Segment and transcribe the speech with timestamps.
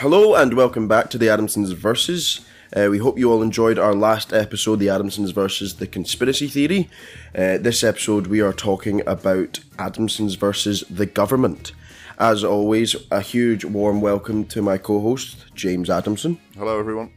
[0.00, 2.40] Hello and welcome back to the Adamsons Versus.
[2.74, 6.88] Uh, we hope you all enjoyed our last episode, The Adamsons versus the Conspiracy Theory.
[7.34, 11.72] Uh, this episode, we are talking about Adamsons versus the government.
[12.18, 16.40] As always, a huge warm welcome to my co host, James Adamson.
[16.56, 17.12] Hello, everyone.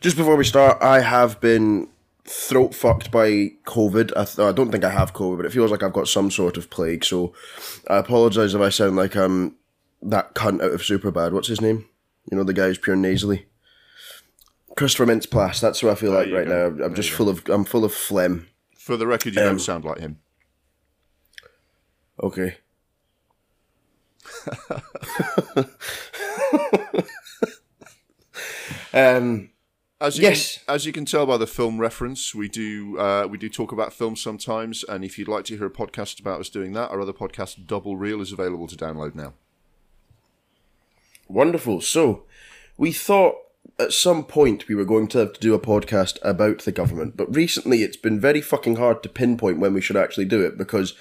[0.00, 1.88] Just before we start, I have been
[2.24, 4.12] throat fucked by COVID.
[4.16, 6.30] I, th- I don't think I have COVID, but it feels like I've got some
[6.30, 7.04] sort of plague.
[7.04, 7.32] So
[7.90, 9.56] I apologise if I sound like I'm
[10.04, 11.32] that cunt out of Superbad.
[11.32, 11.86] What's his name?
[12.30, 13.46] You know, the guy who's pure nasally.
[14.76, 15.60] Christopher Mintz-Plasse.
[15.60, 16.52] That's what I feel like right go.
[16.52, 16.66] now.
[16.66, 18.48] I'm, I'm just full of I'm full of phlegm.
[18.76, 20.18] For the record, you Um, don't sound like him.
[22.22, 22.56] Okay.
[28.92, 29.50] um.
[30.00, 30.58] As you yes.
[30.58, 33.72] can, as you can tell by the film reference, we do uh, we do talk
[33.72, 34.84] about films sometimes.
[34.84, 37.66] And if you'd like to hear a podcast about us doing that, our other podcast,
[37.66, 39.32] Double Reel, is available to download now.
[41.28, 41.80] Wonderful.
[41.80, 42.24] So,
[42.76, 43.36] we thought
[43.78, 47.16] at some point we were going to have to do a podcast about the government,
[47.16, 50.56] but recently it's been very fucking hard to pinpoint when we should actually do it
[50.56, 50.94] because,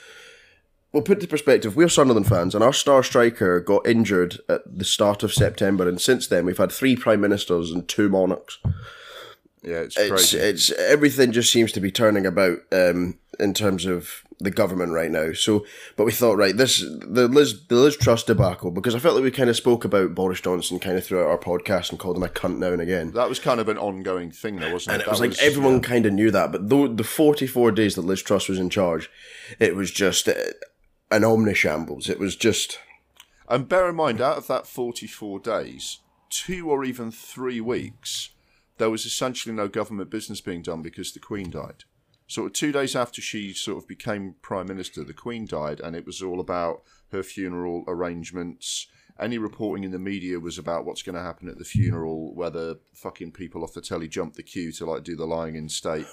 [0.92, 4.86] well, put into perspective, we're Sunderland fans and our star striker got injured at the
[4.86, 8.58] start of September, and since then we've had three prime ministers and two monarchs.
[9.62, 10.38] Yeah, it's It's, crazy.
[10.38, 15.10] it's everything just seems to be turning about um, in terms of the government right
[15.12, 15.34] now.
[15.34, 19.16] So, but we thought, right, this the Liz the Liz Truss debacle because I felt
[19.16, 22.18] like we kind of spoke about Boris Johnson kind of throughout our podcast and called
[22.18, 23.12] him a cunt now and again.
[23.12, 25.08] that was kind of an ongoing thing, though, wasn't And it?
[25.08, 28.02] it was like everyone kind of knew that, but though the forty four days that
[28.02, 29.10] Liz Truss was in charge,
[29.60, 30.34] it was just uh,
[31.12, 32.10] an omnishambles.
[32.10, 32.80] It was just
[33.50, 36.00] And bear in mind, out of that 44 days,
[36.30, 38.30] two or even three weeks,
[38.80, 41.84] there was essentially no government business being done because the Queen died.
[42.34, 46.04] So two days after she sort of became Prime Minister, the Queen died, and it
[46.04, 48.88] was all about her funeral arrangements.
[49.20, 52.78] Any reporting in the media was about what's going to happen at the funeral, whether
[52.92, 56.08] fucking people off the telly jumped the queue to like do the lying in state,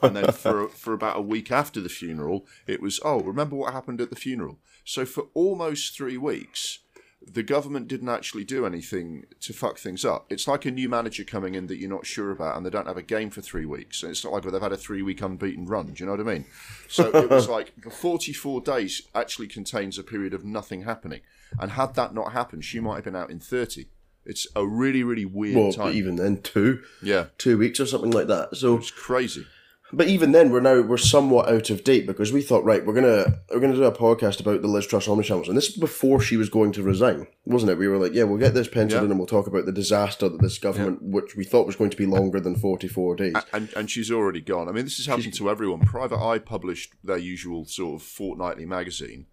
[0.00, 3.74] and then for for about a week after the funeral, it was oh remember what
[3.74, 4.58] happened at the funeral.
[4.82, 6.78] So for almost three weeks,
[7.26, 10.26] the government didn't actually do anything to fuck things up.
[10.30, 12.86] It's like a new manager coming in that you're not sure about, and they don't
[12.86, 14.02] have a game for three weeks.
[14.02, 15.86] And it's not like they've had a three week unbeaten run.
[15.86, 16.46] Do you know what I mean?
[16.88, 21.20] So it was like the 44 days actually contains a period of nothing happening.
[21.58, 23.86] And had that not happened, she might have been out in 30.
[24.24, 25.94] It's a really, really weird well, time.
[25.94, 28.56] even then two yeah, two weeks or something like that.
[28.56, 29.46] So it's crazy.
[29.92, 32.92] But even then, we're now we're somewhat out of date because we thought, right, we're
[32.94, 36.20] gonna we're gonna do a podcast about the Liz Truss omnishambles, and this was before
[36.20, 37.78] she was going to resign, wasn't it?
[37.78, 39.04] We were like, yeah, we'll get this penciled Yeah.
[39.04, 41.90] in, and we'll talk about the disaster that this government, which we thought was going
[41.90, 43.34] to be longer than forty four days.
[43.52, 44.68] and and she's already gone.
[44.68, 45.80] I mean, this has happened to everyone.
[45.80, 49.26] Private Eye published their usual sort of fortnightly magazine,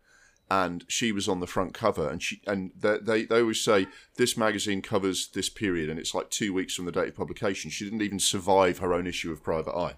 [0.52, 2.08] and she was on the front cover.
[2.08, 3.88] And she and they they, they always say
[4.18, 7.72] this magazine covers this period, and it's like two weeks from the date of publication.
[7.72, 9.94] She didn't even survive her own issue of Private Eye.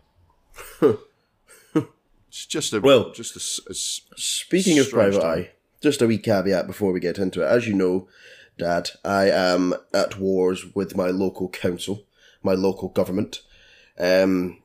[0.81, 5.39] It's just a Well- just a a Speaking of private time.
[5.39, 5.49] eye,
[5.81, 7.45] just a wee caveat before we get into it.
[7.47, 8.07] As you know,
[8.57, 12.05] Dad, I am at wars with my local council,
[12.41, 13.41] my local government.
[13.99, 14.61] Um,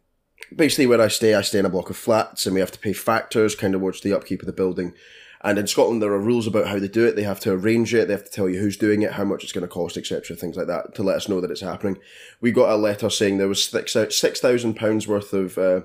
[0.54, 2.78] basically, where I stay, I stay in a block of flats, and we have to
[2.78, 4.94] pay factors, kind of watch the upkeep of the building.
[5.42, 7.16] And in Scotland, there are rules about how they do it.
[7.16, 8.06] They have to arrange it.
[8.06, 10.36] They have to tell you who's doing it, how much it's going to cost, etc.
[10.36, 11.98] Things like that to let us know that it's happening.
[12.40, 15.82] We got a letter saying there was six thousand pounds worth of uh,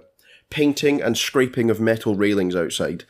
[0.49, 3.05] painting and scraping of metal railings outside,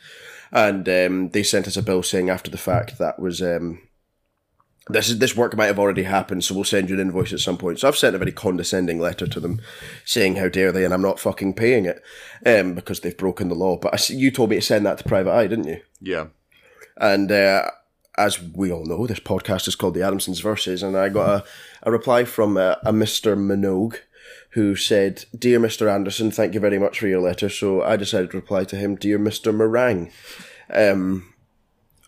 [0.52, 3.80] and um, they sent us a bill saying after the fact that was um,
[4.88, 7.40] this is this work might have already happened, so we'll send you an invoice at
[7.40, 7.80] some point.
[7.80, 9.60] So I've sent a very condescending letter to them,
[10.04, 12.02] saying how dare they, and I'm not fucking paying it,
[12.44, 13.76] um, because they've broken the law.
[13.76, 15.80] But I you told me to send that to Private Eye, didn't you?
[16.00, 16.26] yeah.
[16.98, 17.70] And uh,
[18.16, 21.44] as we all know, this podcast is called The Adamsons Versus, and I got a,
[21.82, 23.36] a reply from uh, a Mr.
[23.36, 23.98] Minogue
[24.50, 25.92] who said, Dear Mr.
[25.92, 27.48] Anderson, thank you very much for your letter.
[27.48, 29.54] So I decided to reply to him, Dear Mr.
[29.54, 30.10] Meringue.
[30.70, 31.34] Um,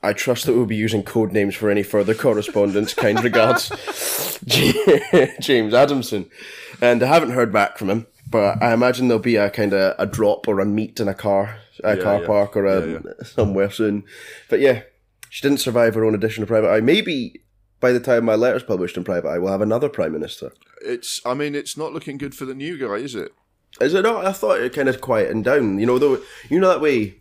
[0.02, 2.94] I trust that we'll be using code names for any further correspondence.
[2.94, 3.68] kind regards,
[5.40, 6.30] James Adamson.
[6.80, 9.94] And I haven't heard back from him, but I imagine there'll be a kind of
[9.98, 12.26] a drop or a meet in a car, a Yeah, car yeah.
[12.26, 14.04] park or a, Yeah, somewhere soon.
[14.50, 14.82] But yeah,
[15.30, 16.80] she didn't survive her own edition of Private Eye.
[16.80, 17.42] Maybe
[17.80, 20.52] by the time my letter's published in Private Eye, we'll have another Prime Minister.
[20.82, 21.20] It's.
[21.24, 23.32] I mean, it's not looking good for the new guy, is it?
[23.80, 24.24] Is it not?
[24.26, 25.78] I thought it kind of quietened down.
[25.78, 27.16] You know, though, you know that way.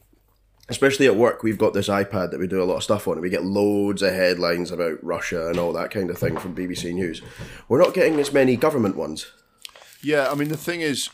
[0.69, 3.13] Especially at work, we've got this iPad that we do a lot of stuff on,
[3.13, 6.53] and we get loads of headlines about Russia and all that kind of thing from
[6.53, 7.21] BBC News.
[7.69, 9.31] We're not getting as many government ones.
[10.01, 11.09] Yeah, I mean the thing is,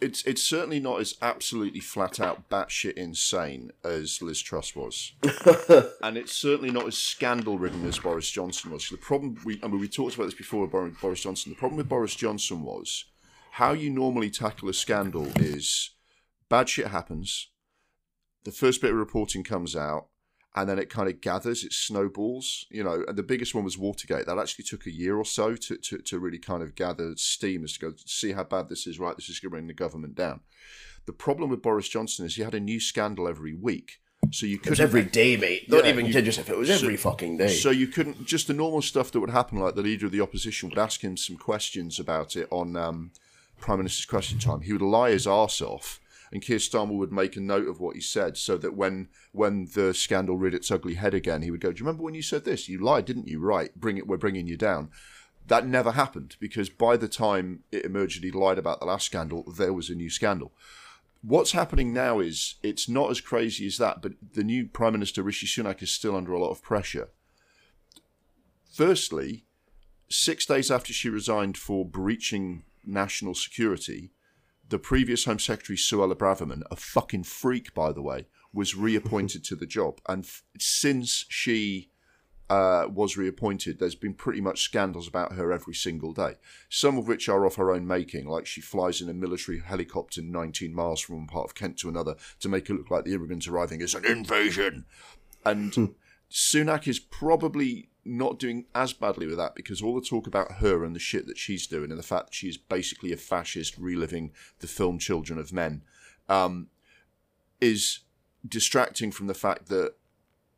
[0.00, 5.12] it's it's certainly not as absolutely flat out batshit insane as Liz Truss was,
[6.02, 8.88] and it's certainly not as scandal ridden as Boris Johnson was.
[8.88, 11.52] The problem, we I mean, we talked about this before with Boris Johnson.
[11.52, 13.06] The problem with Boris Johnson was
[13.52, 15.90] how you normally tackle a scandal is
[16.48, 17.48] bad shit happens,
[18.44, 20.08] the first bit of reporting comes out,
[20.54, 23.04] and then it kind of gathers, it snowballs, you know.
[23.08, 24.26] And the biggest one was Watergate.
[24.26, 27.64] That actually took a year or so to, to, to really kind of gather steam
[27.64, 28.98] as to go see how bad this is.
[28.98, 30.40] Right, this is going to bring the government down.
[31.06, 33.98] The problem with Boris Johnson is he had a new scandal every week,
[34.30, 35.68] so you could every day, mate.
[35.68, 36.48] Not Yeah, even you- kid yourself.
[36.50, 37.48] It was every fucking day.
[37.48, 40.20] so you couldn't just the normal stuff that would happen, like the leader of the
[40.20, 43.10] opposition would ask him some questions about it on um,
[43.58, 44.60] Prime Minister's Question Time.
[44.60, 45.98] He would lie his arse off,
[46.32, 49.68] and Keir Starmer would make a note of what he said, so that when when
[49.74, 52.22] the scandal reared its ugly head again, he would go, "Do you remember when you
[52.22, 52.68] said this?
[52.68, 53.38] You lied, didn't you?
[53.38, 54.06] Right, bring it.
[54.06, 54.90] We're bringing you down."
[55.46, 59.42] That never happened because by the time it emerged he lied about the last scandal,
[59.52, 60.52] there was a new scandal
[61.22, 65.22] what's happening now is it's not as crazy as that, but the new Prime Minister
[65.22, 67.08] Rishi Sunak is still under a lot of pressure.
[68.72, 69.44] Firstly,
[70.10, 74.10] six days after she resigned for breaching national security,
[74.72, 79.54] the previous Home Secretary Suella Braverman, a fucking freak by the way, was reappointed to
[79.54, 81.90] the job, and f- since she
[82.48, 86.36] uh, was reappointed, there's been pretty much scandals about her every single day.
[86.70, 90.22] Some of which are of her own making, like she flies in a military helicopter
[90.22, 93.14] 19 miles from one part of Kent to another to make it look like the
[93.14, 94.86] immigrants arriving is an invasion.
[95.44, 95.94] And
[96.30, 100.84] Sunak is probably not doing as badly with that because all the talk about her
[100.84, 104.32] and the shit that she's doing and the fact that she's basically a fascist reliving
[104.58, 105.82] the film Children of Men
[106.28, 106.68] um,
[107.60, 108.00] is
[108.46, 109.94] distracting from the fact that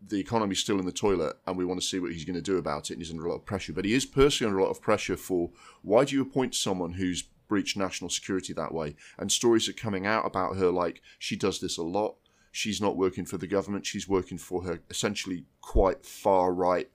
[0.06, 2.42] the economy's still in the toilet and we want to see what he's going to
[2.42, 3.72] do about it and he's under a lot of pressure.
[3.72, 5.50] But he is personally under a lot of pressure for
[5.82, 8.96] why do you appoint someone who's breached national security that way?
[9.18, 12.16] And stories are coming out about her like she does this a lot.
[12.52, 13.84] She's not working for the government.
[13.84, 16.90] She's working for her essentially quite far right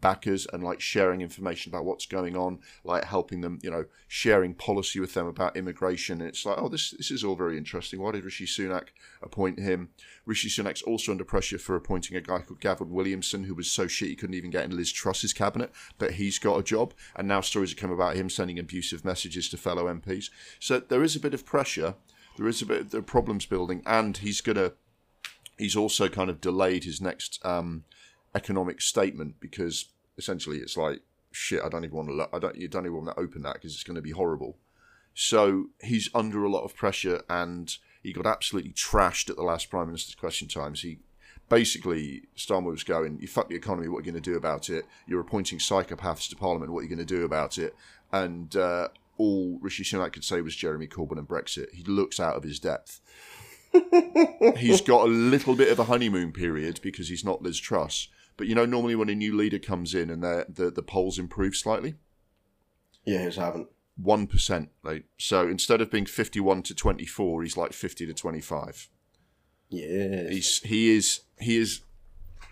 [0.00, 4.54] backers and like sharing information about what's going on, like helping them, you know, sharing
[4.54, 6.20] policy with them about immigration.
[6.20, 8.00] And it's like, oh, this this is all very interesting.
[8.00, 8.88] Why did Rishi Sunak
[9.22, 9.90] appoint him?
[10.26, 13.86] Rishi Sunak's also under pressure for appointing a guy called Gavin Williamson, who was so
[13.86, 16.94] shit he couldn't even get in Liz Truss's cabinet, but he's got a job.
[17.16, 20.30] And now stories have come about him sending abusive messages to fellow MPs.
[20.60, 21.94] So there is a bit of pressure.
[22.36, 24.72] There is a bit of problems building, and he's gonna.
[25.56, 27.84] He's also kind of delayed his next um,
[28.34, 29.86] economic statement because
[30.18, 31.00] essentially it's like
[31.32, 31.62] shit.
[31.64, 32.14] I don't even want to.
[32.14, 32.56] Look, I don't.
[32.56, 34.56] You don't even want to open that because it's going to be horrible.
[35.14, 39.70] So he's under a lot of pressure, and he got absolutely trashed at the last
[39.70, 40.82] Prime Minister's Question Times.
[40.82, 40.98] He
[41.48, 43.88] basically Starmer was going, "You fuck the economy.
[43.88, 44.86] What are you going to do about it?
[45.06, 46.72] You're appointing psychopaths to Parliament.
[46.72, 47.74] What are you going to do about it?"
[48.12, 48.88] And uh,
[49.18, 51.72] all Rishi Sunak could say was Jeremy Corbyn and Brexit.
[51.72, 53.00] He looks out of his depth.
[54.56, 58.08] he's got a little bit of a honeymoon period because he's not Liz Truss.
[58.36, 61.18] But you know, normally when a new leader comes in and the the, the polls
[61.18, 61.94] improve slightly,
[63.04, 63.68] yeah, his haven't.
[63.96, 64.70] one percent.
[64.82, 68.88] Like so, instead of being fifty-one to twenty-four, he's like fifty to twenty-five.
[69.70, 70.28] Yeah.
[70.28, 71.80] He's he is he is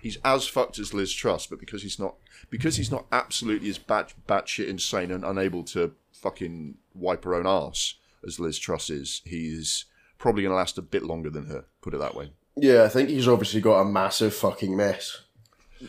[0.01, 2.17] he's as fucked as Liz Truss, but because he's not
[2.51, 7.47] because he's not absolutely as bat batshit insane and unable to fucking wipe her own
[7.47, 7.97] arse
[8.27, 9.87] as Liz Truss is, he's
[10.19, 11.65] probably going to last a bit longer than her.
[11.81, 12.33] Put it that way.
[12.57, 15.23] Yeah, I think he's obviously got a massive fucking mess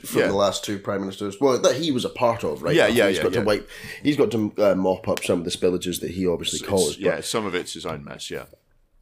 [0.05, 0.27] from Yeah.
[0.27, 1.37] the last two prime ministers.
[1.39, 2.75] Well, that he was a part of, right?
[2.75, 3.39] Yeah, yeah, He's yeah, got yeah.
[3.39, 3.69] to wipe.
[4.01, 7.01] He's got to uh, mop up some of the spillages that he obviously It's- caused.
[7.01, 8.29] but yeah, some of it's his own mess.
[8.31, 8.45] Yeah.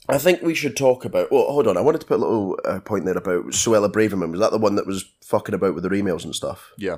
[0.10, 1.32] I think we should talk about.
[1.32, 1.78] Well, hold on.
[1.78, 4.32] I wanted to put a little uh, point there about Suella Braverman.
[4.32, 6.72] Was that the one that was fucking about with their emails and stuff?
[6.78, 6.98] Yeah.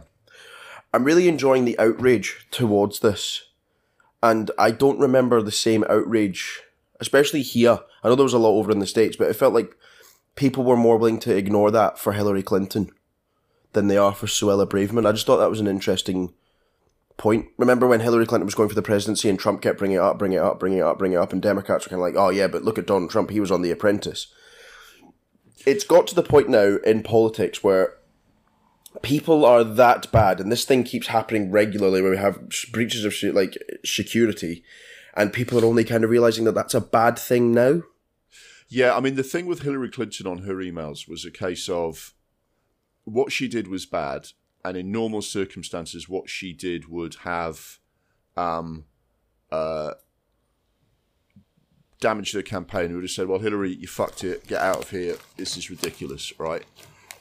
[0.94, 3.44] I'm really enjoying the outrage towards this,
[4.22, 6.62] and I don't remember the same outrage,
[7.00, 7.80] especially here.
[8.04, 9.76] I know there was a lot over in the states, but it felt like
[10.36, 12.90] people were more willing to ignore that for Hillary Clinton
[13.74, 15.06] than they are for Suella Braverman.
[15.06, 16.34] I just thought that was an interesting
[17.18, 17.48] point.
[17.58, 20.18] Remember when Hillary Clinton was going for the presidency and Trump kept bringing it up,
[20.18, 22.15] bringing it up, bringing it up, bringing it up, and Democrats were kind of like,
[22.15, 23.30] "Oh yeah, but look at Donald Trump.
[23.30, 24.27] He was on The Apprentice."
[25.65, 27.98] It's got to the point now in politics where
[29.01, 32.39] people are that bad, and this thing keeps happening regularly, where we have
[32.72, 34.63] breaches of like security,
[35.15, 37.82] and people are only kind of realizing that that's a bad thing now.
[38.68, 42.13] Yeah, I mean, the thing with Hillary Clinton on her emails was a case of
[43.05, 44.29] what she did was bad,
[44.63, 47.79] and in normal circumstances, what she did would have
[48.38, 48.86] um,
[49.51, 49.93] uh,
[52.00, 52.89] damaged her campaign.
[52.89, 54.48] Who would have said, "Well, Hillary, you fucked it.
[54.48, 55.17] Get out of here.
[55.38, 56.65] This is ridiculous." Right?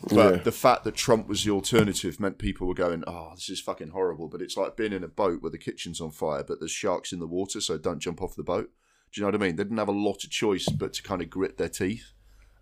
[0.08, 0.42] But Yeah.
[0.42, 3.90] the fact that Trump was the alternative meant people were going, "Oh, this is fucking
[3.90, 6.72] horrible." But it's like being in a boat where the kitchen's on fire, but there's
[6.72, 8.70] sharks in the water, so don't jump off the boat.
[9.12, 9.56] Do you know what I mean?
[9.56, 12.11] They didn't have a lot of choice but to kind of grit their teeth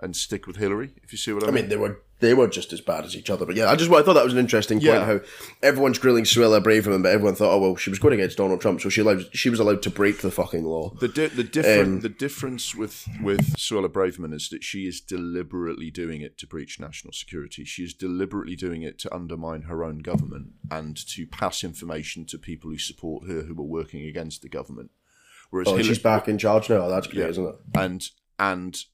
[0.03, 0.91] and stick with Hillary.
[1.03, 3.17] If you see what I, I mean, they were they were just as bad as
[3.17, 3.47] each other.
[3.47, 4.85] But yeah, I just I thought that was an interesting point.
[4.85, 5.05] Yeah.
[5.07, 5.21] How
[5.63, 8.81] everyone's grilling Suella Braverman, but everyone thought, oh well, she was going against Donald Trump,
[8.81, 10.91] so she allowed she was allowed to break the fucking law.
[11.01, 15.01] The di- the different Um, the difference with with Suella Braverman is that she is
[15.01, 17.65] deliberately doing it to breach national security.
[17.65, 22.39] She is deliberately doing it to undermine her own government and to pass information to
[22.39, 24.91] people who support her who are working against the government.
[25.51, 26.87] Whereas Oh, Hillary, she's back in charge now.
[26.89, 27.29] That's great, Yeah.
[27.29, 27.55] isn't it?
[27.75, 28.85] and and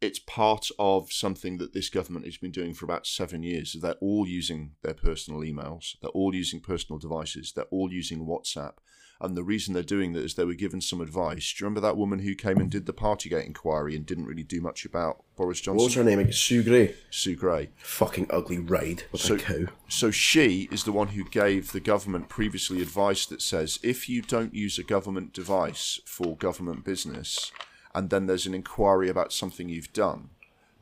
[0.00, 3.76] it's part of something that this government has been doing for about seven years.
[3.80, 5.96] They're all using their personal emails.
[6.00, 7.52] They're all using personal devices.
[7.54, 8.74] They're all using WhatsApp.
[9.20, 11.52] And the reason they're doing that is they were given some advice.
[11.52, 14.44] Do you remember that woman who came and did the Partygate inquiry and didn't really
[14.44, 16.06] do much about Boris What was Johnson?
[16.16, 16.32] her name?
[16.32, 16.94] Sue Gray.
[17.10, 17.70] Sue Gray.
[17.78, 19.02] Fucking ugly raid.
[19.10, 19.66] with So-.
[19.88, 24.22] So she is the one who gave the government previously advice that says if you
[24.22, 27.50] don't use a government device for government business,
[27.94, 30.30] and then there's an inquiry about something you've done,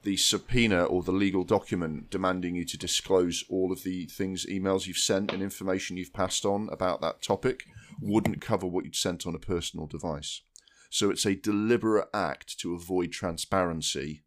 [0.02, 4.86] the subpoena or the legal document demanding you to disclose all of the things, emails
[4.86, 7.64] you've sent, and information you've passed on about that topic
[8.00, 10.42] wouldn't cover what you'd sent on a personal device.
[10.90, 14.22] So it's a deliberate act to avoid transparency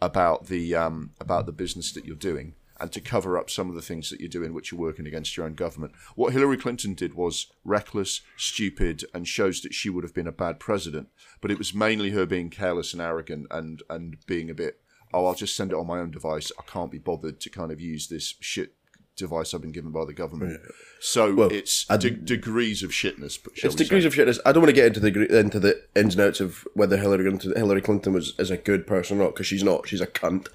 [0.00, 3.76] about the um, about the business that you're doing and to cover up some of
[3.76, 5.92] the things that you're doing which you're working against your own government.
[6.16, 10.32] What Hillary Clinton did was reckless, stupid, and shows that she would have been a
[10.32, 11.08] bad president.
[11.40, 14.80] But it was mainly her being careless and arrogant and and being a bit,
[15.14, 16.50] oh, I'll just send it on my own device.
[16.58, 18.74] I can't be bothered to kind of use this shit
[19.16, 20.60] device I've been given by the government.
[21.00, 23.38] So Well, it's de- degrees of shitness.
[23.62, 24.06] It's degrees say.
[24.08, 24.40] of shitness.
[24.44, 27.28] I don't want to get into the into the ins and outs of whether Hillary
[27.28, 29.86] Clinton, Hillary Clinton was is a good person or not because she's not.
[29.88, 30.48] She's a cunt.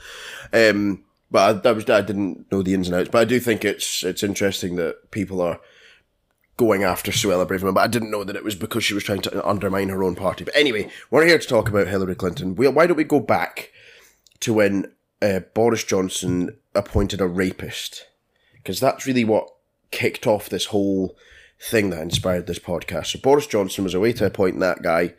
[0.52, 3.10] Um, but I, was I didn't know the ins and outs.
[3.10, 5.60] But I do think it's it's interesting that people are
[6.58, 7.74] going after Suella Braverman.
[7.74, 10.16] But I didn't know that it was because she was trying to undermine her own
[10.16, 10.44] party.
[10.44, 12.56] But anyway, we're here to talk about Hillary Clinton.
[12.56, 13.72] We, why don't we go back
[14.42, 14.92] to when
[15.22, 18.08] uh, Boris Johnson appointed a rapist?
[18.54, 19.50] Because that's really what
[19.92, 21.16] kicked off this whole
[21.60, 23.08] thing that inspired this podcast.
[23.08, 25.14] So Boris Johnson was away to appoint that guy,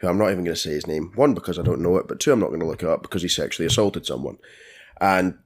[0.00, 1.12] who I'm not even going to say his name.
[1.14, 3.02] One, because I don't know it, but two, I'm not going to look it up
[3.02, 4.38] because he sexually assaulted someone.
[5.00, 5.38] And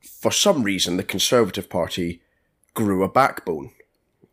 [0.00, 2.22] for some reason, the Conservative Party
[2.74, 3.72] grew a backbone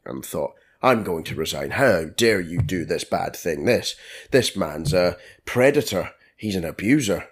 [0.06, 1.72] and thought, I'm going to resign.
[1.72, 3.66] How dare you do this bad thing?
[3.66, 3.96] This,
[4.32, 6.12] this man's a predator.
[6.36, 7.28] He's an abuser.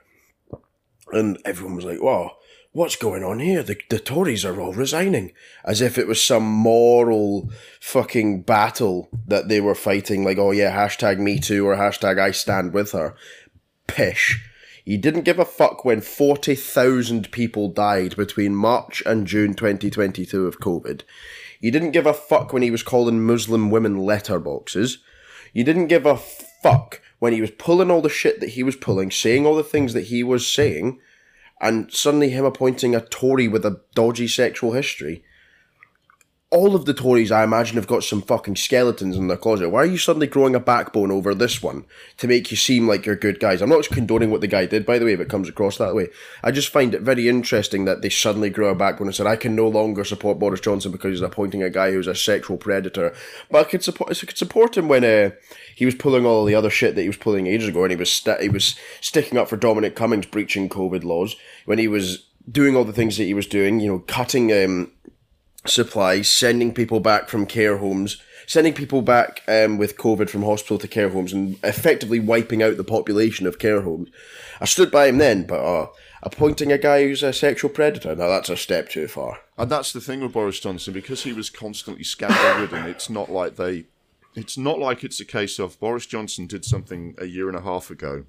[1.11, 2.31] And everyone was like, whoa,
[2.71, 3.61] what's going on here?
[3.61, 5.31] The, the Tories are all resigning.
[5.63, 10.75] As if it was some moral fucking battle that they were fighting, like, oh yeah,
[10.75, 13.15] hashtag me too or hashtag I stand with her.
[13.87, 14.43] Pish.
[14.85, 20.59] He didn't give a fuck when 40,000 people died between March and June 2022 of
[20.59, 21.01] COVID.
[21.59, 24.97] He didn't give a fuck when he was calling Muslim women letterboxes.
[25.51, 28.75] He didn't give a fuck when he was pulling all the shit that he was
[28.75, 30.99] pulling, saying all the things that he was saying,
[31.59, 35.23] and suddenly him appointing a Tory with a dodgy sexual history.
[36.51, 39.69] All of the Tories, I imagine, have got some fucking skeletons in their closet.
[39.69, 41.85] Why are you suddenly growing a backbone over this one
[42.17, 43.61] to make you seem like you're good guys?
[43.61, 45.95] I'm not condoning what the guy did, by the way, if it comes across that
[45.95, 46.07] way.
[46.43, 49.37] I just find it very interesting that they suddenly grew a backbone and said, I
[49.37, 53.13] can no longer support Boris Johnson because he's appointing a guy who's a sexual predator.
[53.49, 55.31] But I could support, I could support him when uh,
[55.75, 57.97] he was pulling all the other shit that he was pulling ages ago, and he
[57.97, 61.35] was st- he was sticking up for Dominic Cummings breaching COVID laws
[61.65, 63.79] when he was doing all the things that he was doing.
[63.79, 64.91] You know, cutting um,
[65.65, 70.77] supplies, sending people back from care homes, sending people back um, with COVID from hospital
[70.77, 74.09] to care homes, and effectively wiping out the population of care homes.
[74.61, 75.87] I stood by him then, but uh,
[76.23, 79.39] appointing a guy who's a sexual predator, now that's a step too far.
[79.57, 82.85] And that's the thing with Boris Johnson because he was constantly scandal ridden.
[82.85, 83.85] It's not like they,
[84.35, 87.61] it's not like it's a case of Boris Johnson did something a year and a
[87.61, 88.25] half ago,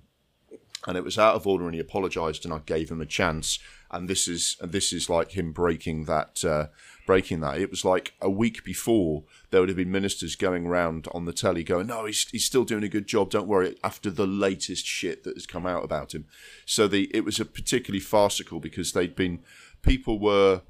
[0.86, 3.58] and it was out of order, and he apologised, and I gave him a chance.
[3.90, 6.66] And this is this is like him breaking that, uh,
[7.06, 7.58] breaking that.
[7.58, 11.32] It was like a week before there would have been ministers going around on the
[11.32, 13.30] telly going, "No, he's he's still doing a good job.
[13.30, 16.26] Don't worry." After the latest shit that has come out about him,
[16.64, 19.42] so the it was a particularly farcical because they'd been
[19.82, 20.62] people were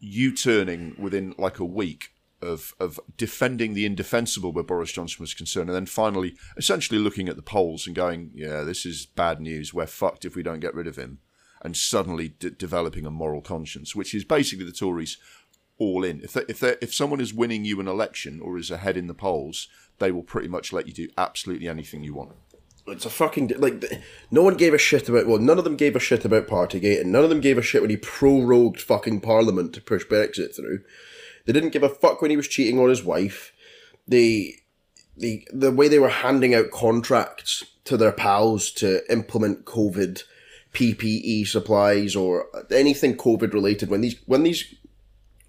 [0.00, 5.68] U-turning within like a week of of defending the indefensible where Boris Johnson was concerned,
[5.68, 9.74] and then finally, essentially looking at the polls and going, "Yeah, this is bad news.
[9.74, 11.18] We're fucked if we don't get rid of him,"
[11.62, 15.18] and suddenly de- developing a moral conscience, which is basically the Tories
[15.78, 16.20] all in.
[16.22, 19.06] If they, if they, if someone is winning you an election or is ahead in
[19.06, 19.68] the polls,
[19.98, 22.32] they will pretty much let you do absolutely anything you want.
[22.86, 23.84] it's a fucking like
[24.30, 27.00] no one gave a shit about well none of them gave a shit about Partygate
[27.00, 30.54] and none of them gave a shit when he prorogued fucking Parliament to push Brexit
[30.54, 30.80] through.
[31.46, 33.52] They didn't give a fuck when he was cheating on his wife.
[34.06, 34.56] They
[35.16, 40.22] the the way they were handing out contracts to their pals to implement COVID
[40.74, 44.74] PPE supplies or anything COVID related when these when these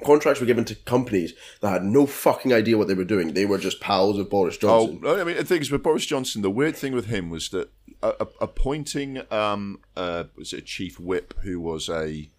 [0.03, 3.33] contracts were given to companies that had no fucking idea what they were doing.
[3.33, 5.01] They were just pals of Boris Johnson.
[5.03, 7.49] Oh, I mean, the thing is with Boris Johnson, the weird thing with him was
[7.49, 12.29] that uh, uh, appointing um, uh, was it a chief whip who was a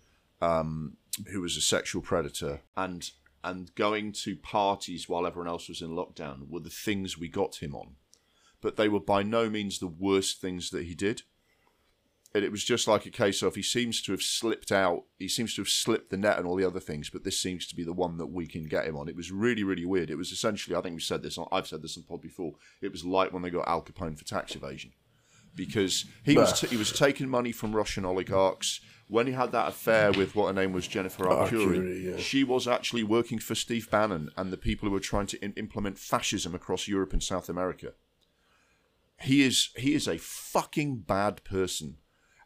[0.41, 0.97] um,
[1.33, 3.11] who was a sexual predator and
[3.43, 7.63] and going to parties while everyone else was in lockdown were the things we got
[7.63, 7.97] him on,
[8.61, 11.23] but they were by no means the worst things that he did.
[12.33, 15.05] And it was just like a case of he seems to have slipped out.
[15.19, 17.67] He seems to have slipped the net and all the other things, but this seems
[17.67, 19.09] to be the one that we can get him on.
[19.09, 20.11] It was really, really weird.
[20.11, 21.39] It was essentially, I think we said this.
[21.39, 22.53] On, I've said this on pod before.
[22.81, 24.93] It was like when they got Al Capone for tax evasion,
[25.57, 28.81] because he was t- he was taking money from Russian oligarchs.
[29.09, 32.17] When he had that affair with what her name was Jennifer Arcuri, yeah.
[32.17, 35.55] she was actually working for Steve Bannon and the people who were trying to in-
[35.55, 37.95] implement fascism across Europe and South America.
[39.21, 41.97] He is he is a fucking bad person.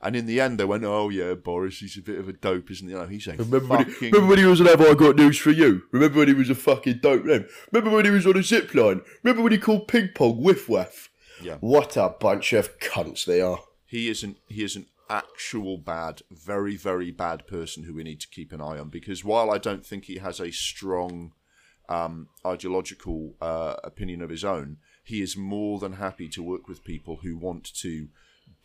[0.03, 2.71] And in the end, they went, "Oh yeah, Boris, he's a bit of a dope,
[2.71, 2.93] isn't he?
[2.93, 5.17] You know, he's a Remember when, he, remember when he was on Have I Got
[5.17, 5.83] News for You?
[5.93, 7.47] Remember when he was a fucking dope then?
[7.73, 9.01] Remember when he was on a zip line?
[9.23, 11.09] Remember when he called ping pong whiff waff?
[11.43, 11.57] Yeah.
[11.61, 13.61] What a bunch of cunts they are.
[13.87, 18.21] he is an he is an actual bad, very very bad person who we need
[18.21, 18.89] to keep an eye on.
[18.91, 21.33] Because while I don't think he has a strong
[21.89, 26.85] um, ideological uh, opinion of his own, he is more than happy to work with
[26.85, 28.09] people who want to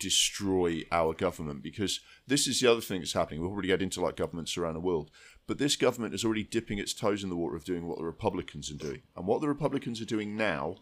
[0.00, 3.40] destroy our government because this is the other thing that's happening.
[3.40, 5.10] We'll already get into like governments around the world,
[5.46, 8.04] but this government is already dipping its toes in the water of doing what the
[8.04, 9.02] Republicans are doing.
[9.16, 10.76] And what the Republicans are doing now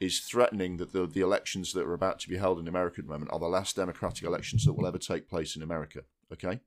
[0.00, 3.06] is threatening that the, the elections that are about to be held in America at
[3.06, 6.00] the moment are the last democratic elections that will ever take place in America.
[6.32, 6.60] Okay?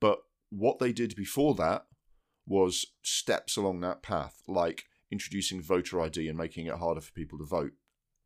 [0.00, 1.86] But what they did before that
[2.46, 7.38] was steps along that path, like introducing voter ID and making it harder for people
[7.38, 7.72] to vote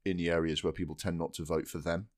[0.04, 2.08] in the areas where people tend not to vote for them.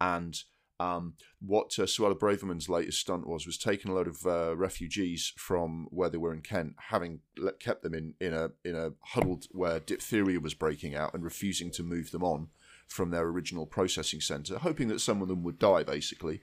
[0.00, 0.36] And
[0.80, 5.32] um, what uh, Suella Braverman's latest stunt was was taking a load of uh, refugees
[5.36, 7.20] from where they were in Kent, having
[7.58, 11.70] kept them in, in a in a huddled where diphtheria was breaking out, and refusing
[11.72, 12.48] to move them on
[12.88, 15.82] from their original processing centre, hoping that some of them would die.
[15.82, 16.40] Basically,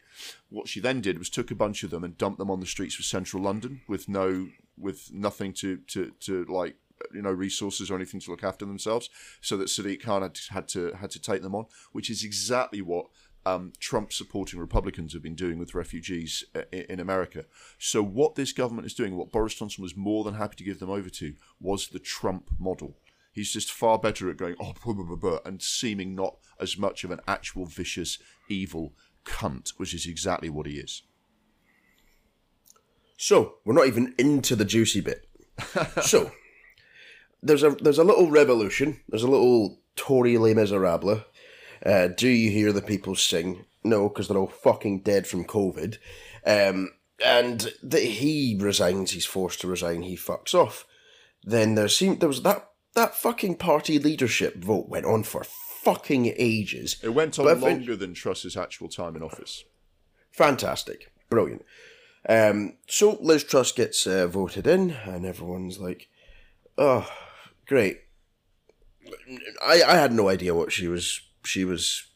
[0.49, 2.67] what she then did was took a bunch of them and dumped them on the
[2.67, 6.75] streets of central London with no with nothing to to to like
[7.13, 9.09] you know resources or anything to look after themselves,
[9.41, 12.81] so that Sadiq Khan had, had to had to take them on, which is exactly
[12.81, 13.07] what
[13.47, 17.45] um, Trump supporting Republicans have been doing with refugees uh, in America.
[17.77, 20.79] So what this government is doing, what Boris Johnson was more than happy to give
[20.79, 22.97] them over to, was the Trump model.
[23.31, 27.03] He's just far better at going oh blah, blah, blah, and seeming not as much
[27.03, 28.17] of an actual vicious
[28.49, 28.93] evil
[29.25, 31.03] cunt, which is exactly what he is.
[33.17, 35.27] So we're not even into the juicy bit.
[36.01, 36.31] so
[37.47, 38.99] there's a there's a little revolution.
[39.09, 41.23] There's a little Tory Les Miserables.
[41.85, 43.65] Uh, do you hear the people sing?
[43.83, 45.97] No, because they're all fucking dead from COVID.
[46.45, 46.91] Um,
[47.23, 49.11] and that he resigns.
[49.11, 50.03] He's forced to resign.
[50.03, 50.85] He fucks off.
[51.43, 56.33] Then there seemed there was that that fucking party leadership vote went on for fucking
[56.37, 56.97] ages.
[57.03, 59.63] It went on But if it- longer than Truss's actual time in office.
[60.31, 61.11] Fantastic.
[61.29, 61.63] Brilliant.
[62.27, 66.09] Um, so Liz Truss gets uh, voted in, and everyone's like,
[66.77, 67.09] oh,
[67.67, 68.01] great.
[69.63, 72.07] I, I had no idea what she was she was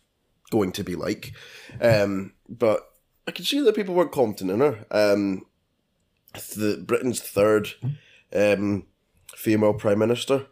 [0.50, 1.34] going to be like,
[1.80, 2.82] um, but
[3.28, 4.86] I could see that people weren't confident in her.
[4.92, 5.46] Um,
[6.34, 7.70] the Britain's third
[8.34, 8.88] um,
[9.36, 10.48] female prime minister.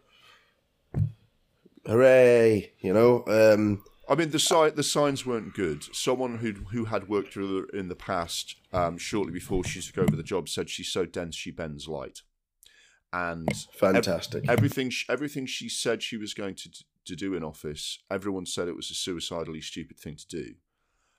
[1.86, 2.72] Hooray!
[2.80, 5.84] You know, um, I mean, the si- the signs weren't good.
[5.94, 10.22] Someone who who had worked in the past, um, shortly before she took over the
[10.22, 12.22] job, said she's so dense she bends light,
[13.12, 14.48] and fantastic.
[14.48, 16.70] everything sh- everything she said she was going to
[17.06, 20.54] to do in office, everyone said it was a suicidally stupid thing to do.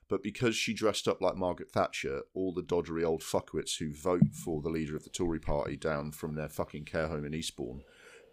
[0.08, 4.32] But because she dressed up like Margaret Thatcher, all the doddery old fuckwits who vote
[4.32, 7.82] for the leader of the Tory party down from their fucking care home in Eastbourne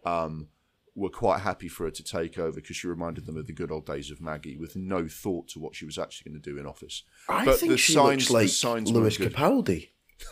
[0.05, 0.49] um,
[0.95, 3.71] were quite happy for her to take over because she reminded them of the good
[3.71, 6.57] old days of Maggie with no thought to what she was actually going to do
[6.59, 7.03] in office.
[7.29, 9.17] I but think the she signs- looks the like signs Lewis.
[9.17, 9.89] Capaldi.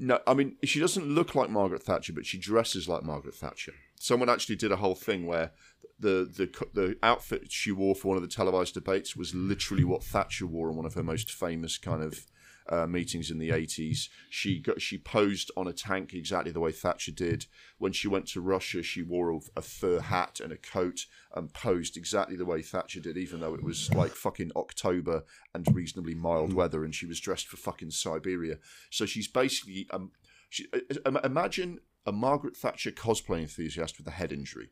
[0.00, 3.74] No, I mean she doesn't look like Margaret Thatcher, but she dresses like Margaret Thatcher.
[3.96, 5.50] Someone actually did a whole thing where
[5.98, 10.04] the the the outfit she wore for one of the televised debates was literally what
[10.04, 12.26] Thatcher wore on one of her most famous kind of
[12.68, 14.08] uh, meetings in the 80s.
[14.30, 17.46] She got, she posed on a tank exactly the way Thatcher did.
[17.78, 21.52] When she went to Russia, she wore a, a fur hat and a coat and
[21.52, 26.14] posed exactly the way Thatcher did, even though it was like fucking October and reasonably
[26.14, 28.58] mild weather, and she was dressed for fucking Siberia.
[28.90, 30.12] So she's basically um,
[30.48, 34.70] she, uh, imagine a Margaret Thatcher cosplay enthusiast with a head injury.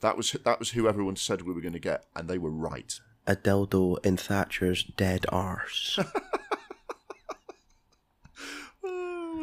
[0.00, 2.50] That was that was who everyone said we were going to get, and they were
[2.50, 2.98] right.
[3.26, 5.98] A dildo in Thatcher's dead arse.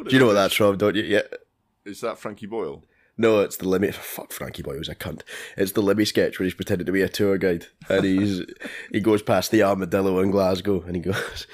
[0.02, 0.76] Do you know what that's from?
[0.76, 1.02] Don't you?
[1.02, 1.22] Yeah.
[1.84, 2.84] Is that Frankie Boyle?
[3.16, 3.94] No, it's the Limmy.
[3.94, 5.22] Fuck, Frankie Boyle was a cunt.
[5.56, 8.42] It's the Limmy sketch where he's pretending to be a tour guide, and he's
[8.92, 11.46] he goes past the armadillo in Glasgow, and he goes,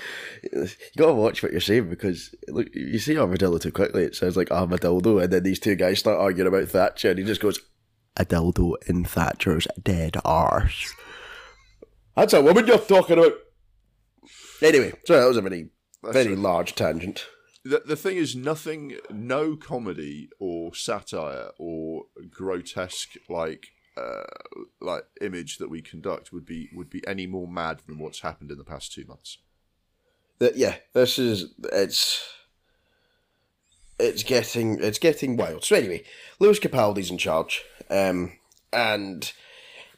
[0.42, 4.04] "You gotta watch what you're saying because look, you see armadillo too quickly.
[4.04, 7.24] It sounds like armadillo, and then these two guys start arguing about Thatcher, and he
[7.26, 7.60] just goes,
[8.16, 10.94] "A dildo in Thatcher's dead arse."
[12.16, 13.34] That's a woman you're talking about.
[14.62, 15.70] Anyway, sorry, that was a very,
[16.02, 17.26] That's very large tangent
[17.64, 24.22] the, the thing is nothing no comedy or satire or grotesque like uh,
[24.80, 28.50] like image that we conduct would be would be any more mad than what's happened
[28.50, 29.38] in the past two months.
[30.38, 32.34] That yeah this is it's
[33.98, 35.64] it's getting it's getting wild.
[35.64, 36.04] So anyway
[36.38, 38.32] lewis capaldi's in charge um
[38.72, 39.32] and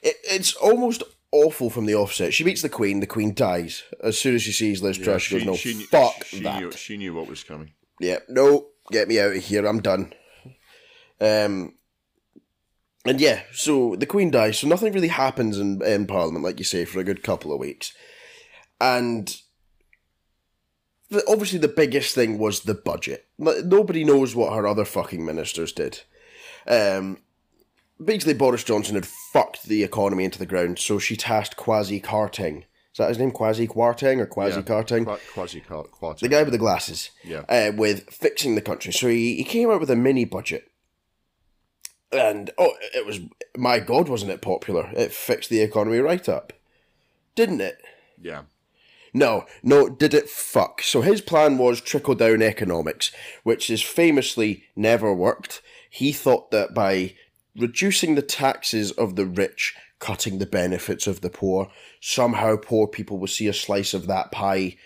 [0.02, 2.32] it, it's almost awful from the offset.
[2.34, 3.00] She meets the Queen.
[3.00, 5.22] The Queen dies as soon as she sees Liz yeah, Truss.
[5.22, 7.72] She, goes, "No, she, fuck she, that." Knew, she knew what was coming.
[7.98, 9.66] Yeah, no, get me out of here.
[9.66, 10.12] I'm done.
[11.20, 11.74] Um,
[13.04, 14.58] and yeah, so the Queen dies.
[14.58, 17.60] So nothing really happens in in Parliament, like you say, for a good couple of
[17.60, 17.92] weeks,
[18.80, 19.34] and.
[21.28, 23.26] Obviously, the biggest thing was the budget.
[23.36, 26.00] Nobody knows what her other fucking ministers did.
[26.66, 27.18] Um,
[28.04, 32.58] basically Boris Johnson had fucked the economy into the ground, so she tasked Kwasi Kwarteng.
[32.92, 33.32] Is that his name?
[33.32, 35.06] Kwasi Kwarteng or Kwasi yeah, Kwarteng?
[35.32, 36.20] Kwasi Kwarteng.
[36.20, 37.10] The guy with the glasses.
[37.24, 37.44] Yeah.
[37.48, 38.92] Uh, with fixing the country.
[38.92, 40.70] So he, he came out with a mini budget.
[42.12, 43.20] And, oh, it was,
[43.56, 44.90] my God, wasn't it popular?
[44.94, 46.52] It fixed the economy right up.
[47.34, 47.78] Didn't it?
[48.20, 48.42] Yeah.
[49.14, 50.82] No, no, did it fuck.
[50.82, 53.10] So his plan was trickle down economics,
[53.42, 55.62] which is famously never worked.
[55.88, 57.14] He thought that by
[57.56, 61.70] reducing the taxes of the rich, cutting the benefits of the poor.
[62.00, 64.76] Somehow, poor people will see a slice of that pie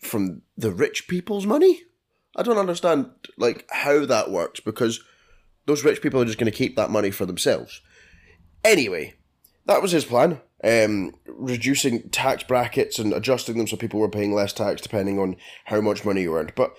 [0.00, 1.82] from the rich people's money.
[2.36, 5.02] I don't understand like how that works because
[5.66, 7.80] those rich people are just going to keep that money for themselves.
[8.64, 9.14] Anyway,
[9.66, 10.40] that was his plan.
[10.62, 15.36] Um, reducing tax brackets and adjusting them so people were paying less tax depending on
[15.66, 16.54] how much money you earned.
[16.54, 16.74] But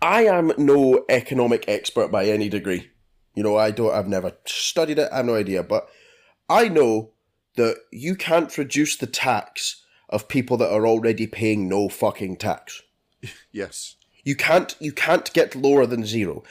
[0.00, 2.90] I am no economic expert by any degree.
[3.38, 5.88] You know, I don't, I've never studied it, I have no idea, but
[6.48, 7.10] I know
[7.54, 12.82] that you can't reduce the tax of people that are already paying no fucking tax.
[13.52, 13.94] Yes.
[14.24, 16.42] You can't, you can't get lower than zero.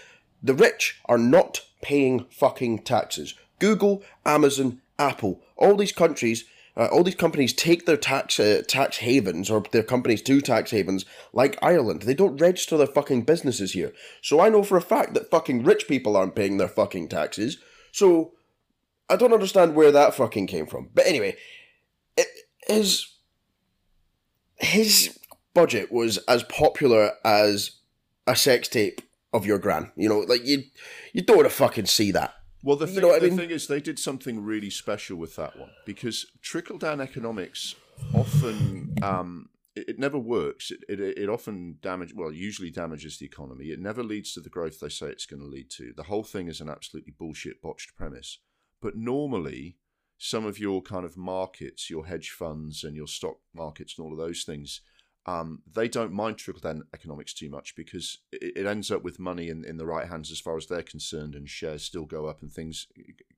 [0.42, 3.34] The rich are not paying fucking taxes.
[3.60, 6.46] Google, Amazon, Apple, all these countries
[6.78, 10.70] uh, all these companies take their tax uh, tax havens or their companies to tax
[10.70, 12.04] havens like Ireland.
[12.04, 13.94] They don't register their fucking businesses here.
[14.22, 17.58] So I know for a fact that fucking rich people aren't paying their fucking taxes.
[17.92, 18.34] So
[19.10, 20.90] I don't understand where that fucking came from.
[20.94, 21.36] But anyway,
[22.16, 22.28] it,
[22.68, 23.08] his
[24.58, 25.18] his
[25.56, 27.72] budget was as popular as
[28.28, 29.02] a sex tape
[29.34, 29.92] of your gran.
[29.96, 30.64] You know, like you
[31.12, 32.36] you don't want to fucking see that.
[32.68, 33.38] Well, the, thing, you know the I mean?
[33.38, 37.76] thing is, they did something really special with that one because trickle down economics
[38.14, 40.70] often um, it, it, never works.
[40.72, 43.68] It, it, it often damage well, usually damages the economy.
[43.68, 45.94] It never leads to the growth they say it's going to lead to.
[45.96, 48.40] The whole thing is an absolutely bullshit botched premise.
[48.82, 49.78] But normally,
[50.18, 54.12] some of your kind of markets, your hedge funds and your stock markets and all
[54.12, 54.82] of those things
[55.28, 59.20] um, they don't mind trickle down economics too much because it, it, ends up with
[59.20, 62.28] money in, in the right hands as far as they're concerned, and shares still go
[62.28, 62.88] up and things,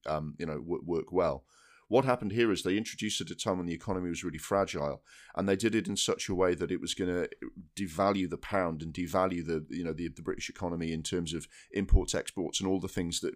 [0.06, 1.44] um, you know, work, work well.
[1.88, 4.38] What happened here is they introduced it at a time when the economy was really
[4.38, 5.02] fragile,
[5.36, 7.30] and they did it in such a way that it was going to
[7.76, 11.48] devalue the pound and devalue the you know the, the British economy in terms of
[11.72, 13.34] imports, exports, and all the things that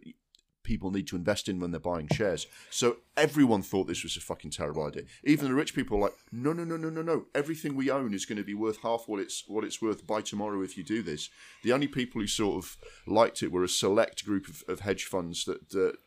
[0.63, 2.47] people need to invest in when they're buying shares.
[2.69, 5.03] So everyone thought this was a fucking terrible idea.
[5.23, 7.25] Even the rich people were like, no, no, no, no, no, no.
[7.35, 10.21] Everything we own is going to be worth half what it's what it's worth by
[10.21, 11.29] tomorrow if you do this.
[11.63, 15.05] The only people who sort of liked it were a select group of, of hedge
[15.05, 15.97] funds that, that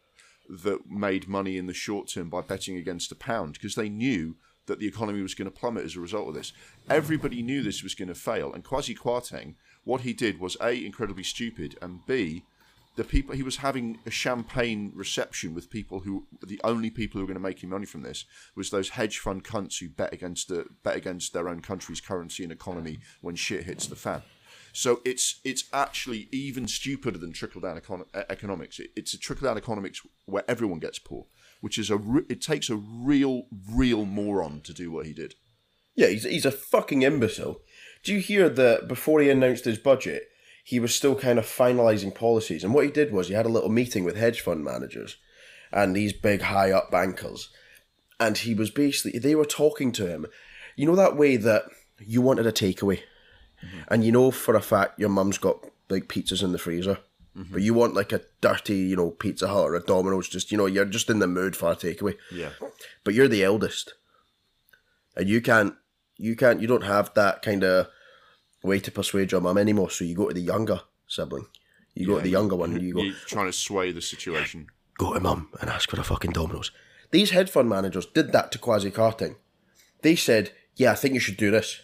[0.48, 4.36] that made money in the short term by betting against the pound because they knew
[4.66, 6.52] that the economy was going to plummet as a result of this.
[6.90, 10.84] Everybody knew this was going to fail, and Kwasi Kwarteng, what he did was a
[10.84, 12.44] incredibly stupid, and b
[12.96, 17.24] the people he was having a champagne reception with people who the only people who
[17.24, 20.12] were going to make him money from this was those hedge fund cunts who bet
[20.12, 24.22] against the bet against their own country's currency and economy when shit hits the fan.
[24.72, 28.78] So it's it's actually even stupider than trickle down econ- economics.
[28.78, 31.26] It, it's a trickle down economics where everyone gets poor,
[31.60, 35.34] which is a re- it takes a real real moron to do what he did.
[35.94, 37.60] Yeah, he's he's a fucking imbecile.
[38.04, 40.28] Do you hear that before he announced his budget,
[40.66, 42.64] he was still kind of finalising policies.
[42.64, 45.16] And what he did was he had a little meeting with hedge fund managers
[45.70, 47.50] and these big high up bankers.
[48.18, 50.26] And he was basically, they were talking to him.
[50.74, 51.66] You know that way that
[52.00, 53.02] you wanted a takeaway,
[53.64, 53.78] mm-hmm.
[53.86, 56.98] and you know for a fact your mum's got like pizzas in the freezer,
[57.38, 57.52] mm-hmm.
[57.52, 60.58] but you want like a dirty, you know, Pizza Hut or a Domino's, just, you
[60.58, 62.16] know, you're just in the mood for a takeaway.
[62.32, 62.50] Yeah.
[63.04, 63.94] But you're the eldest.
[65.16, 65.74] And you can't,
[66.16, 67.86] you can't, you don't have that kind of
[68.66, 69.90] way to persuade your mum anymore.
[69.90, 71.46] So you go to the younger sibling.
[71.94, 72.78] You go to the younger one.
[72.80, 73.00] You go.
[73.00, 74.66] You're trying to sway the situation.
[74.98, 76.70] Go to mum and ask for a fucking Domino's.
[77.10, 79.36] These hedge fund managers did that to Kwasi Kwarteng.
[80.02, 81.80] They said, "Yeah, I think you should do this.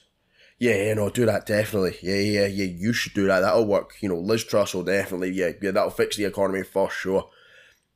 [0.59, 1.97] Yeah, yeah, no, do that definitely.
[2.03, 3.41] Yeah, yeah, yeah, you should do that.
[3.41, 3.97] That'll work.
[4.01, 5.31] You know, Liz Truss will definitely.
[5.31, 7.31] Yeah, yeah, that'll fix the economy for sure."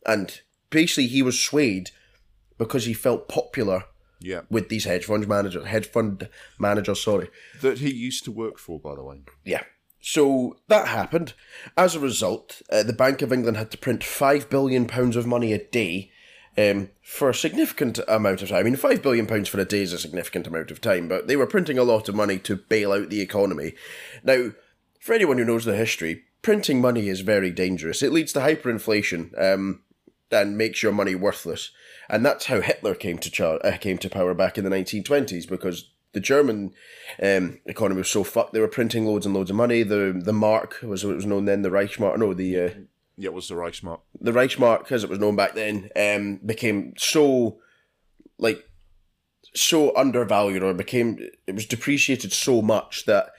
[0.07, 1.91] And basically, he was swayed
[2.59, 3.85] because he felt popular
[4.21, 4.43] yeah.
[4.51, 7.31] With these hedge fund managers, hedge fund managers, sorry.
[7.61, 9.23] That he used to work for, by the way.
[9.45, 9.63] Yeah.
[10.01, 11.35] So that happened.
[11.77, 15.27] As a result, uh, the Bank of England had to print five billion pounds of
[15.27, 16.13] money a day
[16.57, 18.59] um, for a significant amount of time.
[18.59, 21.27] I mean, five billion pounds for a day is a significant amount of time, but
[21.27, 23.75] they were printing a lot of money to bail out the economy.
[24.23, 24.53] Now,
[25.01, 28.03] for anyone who knows the history, printing money is very dangerous.
[28.03, 29.83] It leads to hyperinflation um,
[30.31, 31.71] and makes your money worthless
[32.09, 35.49] and that's how Hitler came to char- uh, came to power back in the 1920s
[35.49, 36.73] because the German
[37.23, 38.53] um, economy was so fucked.
[38.53, 39.83] They were printing loads and loads of money.
[39.83, 41.63] The the mark was what it was known then.
[41.63, 42.71] The Reichsmark, no, the uh,
[43.17, 44.01] yeah, it was the Reichsmark.
[44.21, 47.59] The Reichsmark, as it was known back then, um, became so
[48.39, 48.65] like
[49.55, 53.31] so undervalued, or became it was depreciated so much that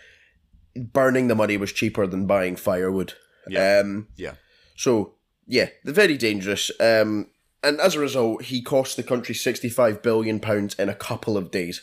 [0.75, 3.13] burning the money was cheaper than buying firewood.
[3.47, 3.79] Yeah.
[3.79, 4.33] Um, yeah.
[4.75, 5.15] So
[5.47, 6.69] yeah, they're very dangerous.
[6.79, 7.27] Um,
[7.63, 11.49] and as a result, he cost the country sixty-five billion pounds in a couple of
[11.49, 11.81] days,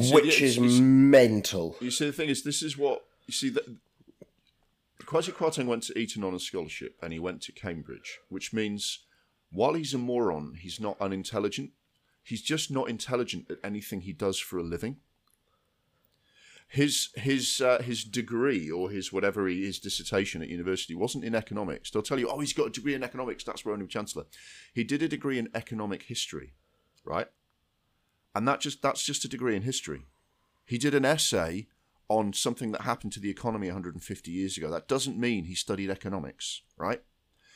[0.00, 1.76] so which is mental.
[1.80, 3.64] You see, the thing is, this is what you see that.
[5.04, 9.00] Kwasi Kwarteng went to Eton on a scholarship, and he went to Cambridge, which means
[9.52, 11.70] while he's a moron, he's not unintelligent.
[12.22, 14.96] He's just not intelligent at anything he does for a living
[16.74, 21.32] his his uh, his degree or his whatever he, his dissertation at university wasn't in
[21.32, 21.88] economics.
[21.88, 23.44] They'll tell you, oh, he's got a degree in economics.
[23.44, 24.24] That's where only chancellor.
[24.72, 26.54] He did a degree in economic history,
[27.04, 27.28] right?
[28.34, 30.06] And that just that's just a degree in history.
[30.64, 31.68] He did an essay
[32.08, 34.68] on something that happened to the economy 150 years ago.
[34.68, 37.02] That doesn't mean he studied economics, right?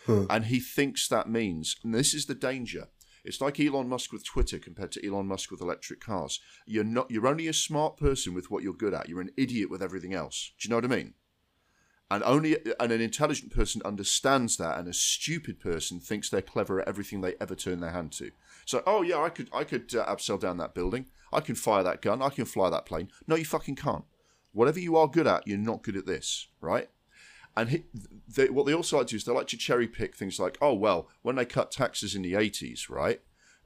[0.06, 0.26] Huh.
[0.30, 2.86] And he thinks that means, and this is the danger
[3.24, 6.40] it's like Elon Musk with Twitter compared to Elon Musk with electric cars.
[6.66, 9.08] You're not you're only a smart person with what you're good at.
[9.08, 10.52] You're an idiot with everything else.
[10.58, 11.14] Do you know what I mean?
[12.10, 16.80] And only and an intelligent person understands that, and a stupid person thinks they're clever
[16.80, 18.30] at everything they ever turn their hand to.
[18.64, 21.06] So, oh yeah, I could I could uh, abseil down that building.
[21.32, 22.22] I can fire that gun.
[22.22, 23.10] I can fly that plane.
[23.26, 24.04] No, you fucking can't.
[24.52, 26.88] Whatever you are good at, you're not good at this, right?
[27.58, 27.82] And he,
[28.28, 30.56] they, what they also like to do is they like to cherry pick things like,
[30.62, 33.20] oh well, when they cut taxes in the eighties, right?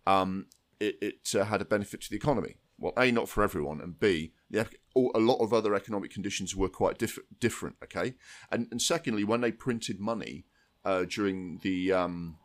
[0.07, 0.47] Um,
[0.81, 2.57] it, it uh, had a benefit to the economy.
[2.79, 6.71] Well, a not for everyone, and b the, a lot of other economic conditions were
[6.71, 7.77] quite diff- different.
[7.85, 8.15] Okay,
[8.51, 10.47] and and secondly, when they printed money
[10.87, 12.39] uh, during the um,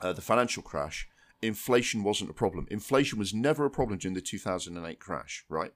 [0.00, 1.08] uh, the financial crash,
[1.42, 2.66] inflation wasn't a problem.
[2.72, 5.72] Inflation was never a problem during the 2008 crash, right?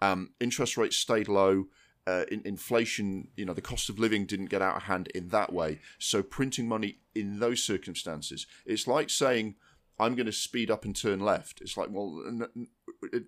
[0.00, 1.66] Um, interest rates stayed low
[2.06, 5.28] uh, in, inflation, you know, the cost of living didn't get out of hand in
[5.28, 5.80] that way.
[5.98, 9.56] So printing money in those circumstances, it's like saying,
[9.98, 12.22] "I'm going to speed up and turn left." It's like, well,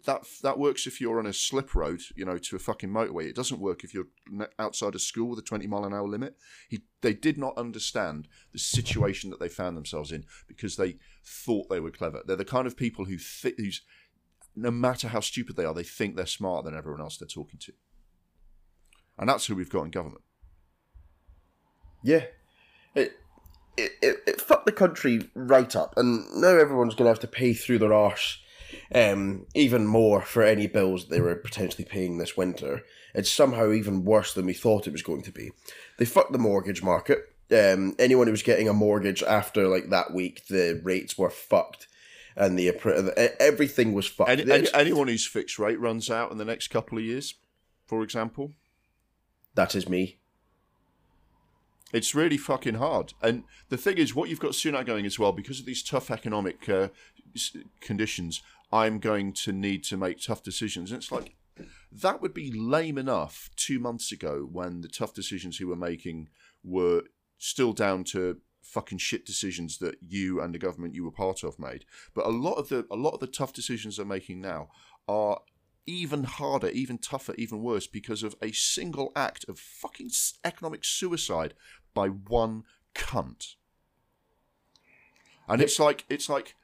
[0.05, 3.27] that that works if you're on a slip road, you know, to a fucking motorway.
[3.27, 4.09] It doesn't work if you're
[4.59, 6.37] outside a school with a 20 mile an hour limit.
[6.69, 11.69] He, they did not understand the situation that they found themselves in because they thought
[11.69, 12.23] they were clever.
[12.25, 13.83] They're the kind of people who th- who's
[14.57, 17.59] no matter how stupid they are, they think they're smarter than everyone else they're talking
[17.61, 17.73] to.
[19.19, 20.23] And that's who we've got in government.
[22.03, 22.25] Yeah.
[22.95, 23.13] It,
[23.77, 25.95] it, it, it fucked the country right up.
[25.97, 28.39] And now everyone's going to have to pay through their arse
[28.95, 32.83] um, even more for any bills they were potentially paying this winter.
[33.15, 35.53] It's somehow even worse than we thought it was going to be.
[35.99, 37.19] They fucked the mortgage market.
[37.51, 41.87] Um, anyone who was getting a mortgage after like that week, the rates were fucked,
[42.37, 42.69] and the
[43.39, 44.31] everything was fucked.
[44.31, 47.35] Any, any, anyone whose fixed rate runs out in the next couple of years,
[47.87, 48.53] for example,
[49.55, 50.19] that is me.
[51.93, 53.15] It's really fucking hard.
[53.23, 56.11] And the thing is, what you've got Sunak going as well, because of these tough
[56.11, 56.89] economic uh,
[57.81, 60.91] conditions, I'm going to need to make tough decisions.
[60.91, 61.37] And it's like,
[61.93, 66.29] that would be lame enough two months ago when the tough decisions he were making
[66.65, 67.03] were
[67.39, 71.59] still down to fucking shit decisions that you and the government you were part of
[71.61, 71.85] made.
[72.15, 74.71] But a lot of the a lot of the tough decisions they're making now
[75.07, 75.41] are
[75.87, 80.11] even harder, even tougher, even worse because of a single act of fucking
[80.45, 81.55] economic suicide
[81.93, 83.55] by one cunt.
[85.49, 86.55] And it's like it's like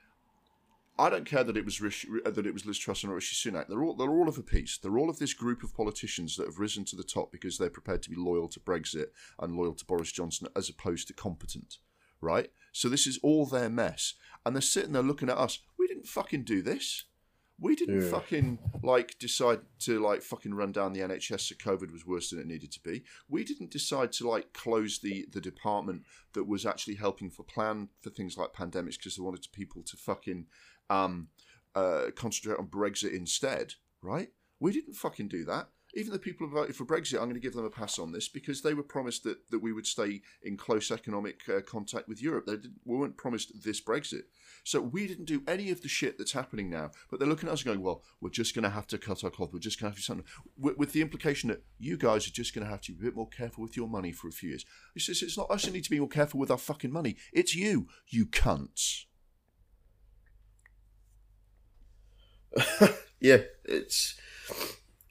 [0.98, 3.34] I don't care that it was Rishi, uh, that it was Liz Truss and Rishi
[3.34, 3.68] Sunak.
[3.68, 4.76] They're all they're all of a piece.
[4.76, 7.70] They're all of this group of politicians that have risen to the top because they're
[7.70, 9.06] prepared to be loyal to Brexit
[9.38, 11.78] and loyal to Boris Johnson as opposed to competent,
[12.20, 12.50] right?
[12.72, 15.60] So this is all their mess, and they're sitting there looking at us.
[15.78, 17.04] We didn't fucking do this.
[17.60, 18.10] We didn't yeah.
[18.10, 22.40] fucking like decide to like fucking run down the NHS so COVID was worse than
[22.40, 23.04] it needed to be.
[23.28, 27.88] We didn't decide to like close the the department that was actually helping for plan
[28.00, 30.46] for things like pandemics because they wanted people to fucking
[30.88, 31.28] um,
[31.74, 33.74] uh, concentrate on Brexit instead.
[34.02, 34.28] Right?
[34.58, 37.40] We didn't fucking do that even the people who voted for Brexit, I'm going to
[37.40, 40.22] give them a pass on this because they were promised that, that we would stay
[40.42, 42.46] in close economic uh, contact with Europe.
[42.46, 44.22] They we weren't promised this Brexit.
[44.64, 46.90] So we didn't do any of the shit that's happening now.
[47.10, 49.24] But they're looking at us and going, well, we're just going to have to cut
[49.24, 49.52] our cloth.
[49.52, 50.26] We're just going to have to do something.
[50.58, 53.10] With, with the implication that you guys are just going to have to be a
[53.10, 54.64] bit more careful with your money for a few years.
[54.94, 57.16] It's, just, it's not us who need to be more careful with our fucking money.
[57.32, 59.04] It's you, you cunts.
[63.20, 64.18] yeah, it's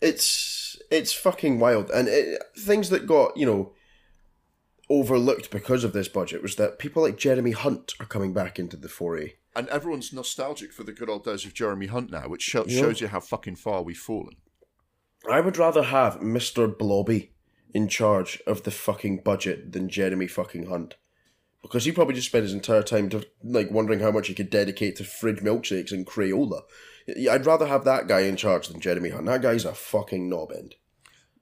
[0.02, 3.74] it's it's fucking wild, and it, things that got you know
[4.90, 8.76] overlooked because of this budget was that people like Jeremy Hunt are coming back into
[8.76, 9.34] the foray.
[9.56, 12.92] And everyone's nostalgic for the good old days of Jeremy Hunt now, which shows yeah.
[12.96, 14.36] you how fucking far we've fallen.
[15.30, 16.76] I would rather have Mr.
[16.76, 17.34] Blobby
[17.74, 20.96] in charge of the fucking budget than Jeremy fucking Hunt.
[21.62, 24.50] Because he probably just spent his entire time to, like wondering how much he could
[24.50, 26.62] dedicate to fridge milkshakes and Crayola.
[27.30, 29.26] I'd rather have that guy in charge than Jeremy Hunt.
[29.26, 30.74] That guy's a fucking knobend.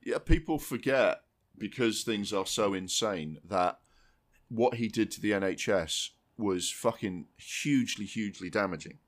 [0.08, 1.24] Yeah, people forget
[1.58, 3.80] because things are so insane that
[4.48, 9.00] what he did to the NHS was fucking hugely, hugely damaging.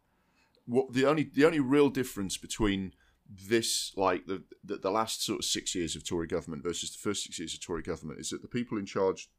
[0.65, 2.91] What the only the only real difference between
[3.29, 6.97] this like the, the, the last sort of six years of Tory government versus the
[6.97, 9.29] first six years of Tory government is that the people in charge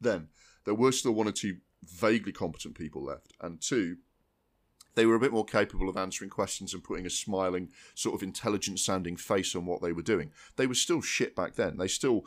[0.00, 0.28] then
[0.64, 3.96] there were still one or two vaguely competent people left, and two
[4.94, 8.22] they were a bit more capable of answering questions and putting a smiling, sort of
[8.22, 10.30] intelligent sounding face on what they were doing.
[10.56, 11.76] They were still shit back then.
[11.76, 12.24] They still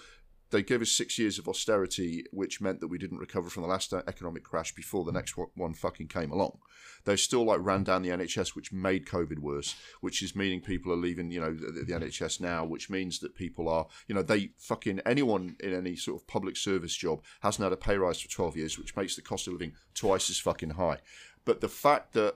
[0.54, 3.69] they gave us six years of austerity, which meant that we didn't recover from the
[3.69, 5.17] last uh, economic crash before the hmm.
[5.17, 6.60] next one fucking came along.
[7.06, 10.93] They still like ran down the NHS, which made COVID worse, which is meaning people
[10.93, 12.04] are leaving, you know, the, the hmm.
[12.04, 16.21] NHS now, which means that people are, you know, they fucking anyone in any sort
[16.21, 19.21] of public service job hasn't had a pay rise for 12 years, which makes the
[19.21, 20.99] cost of living twice as fucking high.
[21.45, 22.36] But the fact that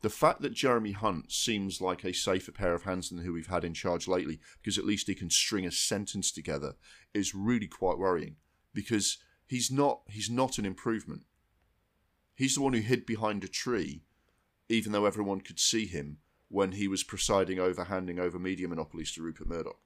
[0.00, 3.48] the fact that Jeremy Hunt seems like a safer pair of hands than who we've
[3.48, 6.74] had in charge lately, because at least he can string a sentence together,
[7.12, 8.36] is really quite worrying.
[8.72, 11.22] Because he's not he's not an improvement.
[12.34, 14.04] He's the one who hid behind a tree,
[14.68, 19.12] even though everyone could see him when he was presiding over handing over media monopolies
[19.12, 19.80] to Rupert Murdoch.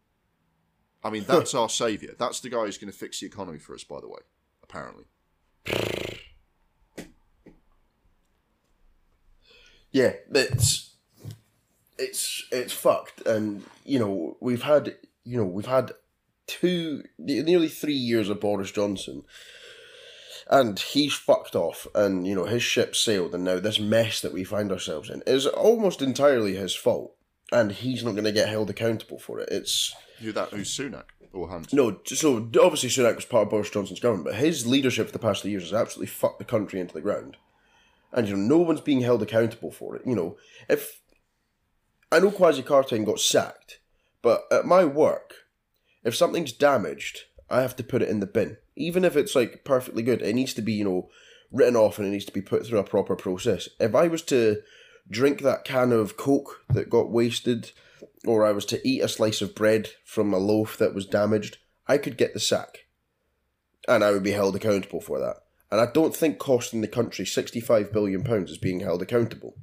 [1.02, 2.12] I mean, that's our saviour.
[2.18, 4.20] That's the guy who's going to fix the economy for us, by the way,
[4.62, 5.04] apparently.
[9.92, 10.94] Yeah, it's
[11.98, 15.92] it's it's fucked, and you know we've had you know we've had
[16.46, 19.22] two nearly three years of Boris Johnson,
[20.50, 24.32] and he's fucked off, and you know his ship sailed, and now this mess that
[24.32, 27.14] we find ourselves in is almost entirely his fault,
[27.52, 29.50] and he's not going to get held accountable for it.
[29.52, 31.04] It's who that who's Sunak?
[31.34, 31.72] Or Hunt?
[31.72, 35.18] No, so obviously Sunak was part of Boris Johnson's government, but his leadership for the
[35.18, 37.38] past three years has absolutely fucked the country into the ground
[38.12, 40.02] and you know no one's being held accountable for it.
[40.06, 40.36] You know,
[40.68, 41.00] if
[42.10, 43.80] I know Kwasi Kwarteng got sacked,
[44.20, 45.34] but at my work,
[46.04, 49.64] if something's damaged, I have to put it in the bin, even if it's like
[49.64, 50.22] perfectly good.
[50.22, 51.08] It needs to be you know
[51.50, 53.68] written off and it needs to be put through a proper process.
[53.78, 54.62] If I was to
[55.10, 57.72] drink that can of coke that got wasted,
[58.26, 61.58] or I was to eat a slice of bread from a loaf that was damaged,
[61.86, 62.86] I could get the sack,
[63.88, 65.36] and I would be held accountable for that.
[65.72, 69.56] And I don't think costing the country £65 billion is being held accountable.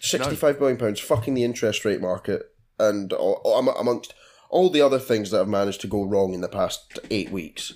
[0.00, 4.14] £65 billion pounds fucking the interest rate market and amongst
[4.48, 7.72] all the other things that have managed to go wrong in the past eight weeks.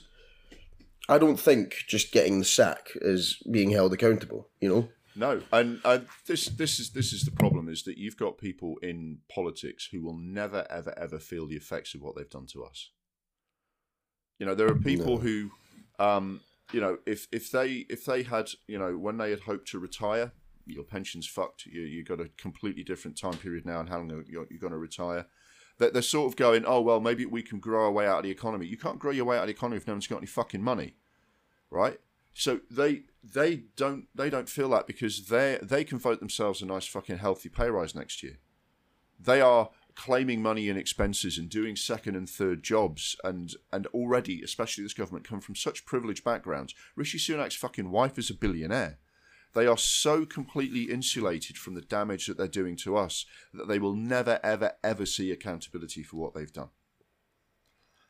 [1.09, 4.89] I don't think just getting the sack is being held accountable, you know?
[5.17, 8.77] No, and uh, this this is this is the problem: is that you've got people
[8.81, 12.63] in politics who will never, ever, ever feel the effects of what they've done to
[12.63, 12.91] us.
[14.39, 15.23] You know, there are people no.
[15.23, 15.51] who
[16.01, 16.41] Um,
[16.73, 19.79] you know, if if they if they had you know when they had hoped to
[19.79, 20.33] retire,
[20.67, 21.67] your pension's fucked.
[21.67, 24.73] You you got a completely different time period now, and how long you're, you're going
[24.73, 25.27] to retire.
[25.79, 28.25] They're, they're sort of going, oh well, maybe we can grow our way out of
[28.25, 28.67] the economy.
[28.67, 30.63] You can't grow your way out of the economy if no one's got any fucking
[30.63, 30.95] money,
[31.71, 31.99] right?
[32.35, 36.67] So they they don't they don't feel that because they they can vote themselves a
[36.67, 38.39] nice fucking healthy pay rise next year.
[39.19, 39.71] They are
[40.01, 44.95] claiming money and expenses and doing second and third jobs and and already, especially this
[44.95, 46.75] government, come from such privileged backgrounds.
[46.97, 48.99] Rishi Sunak's fucking wife is a billionaire.
[49.53, 53.79] They are so completely insulated from the damage that they're doing to us that they
[53.79, 56.71] will never, ever, ever see accountability for what they've done.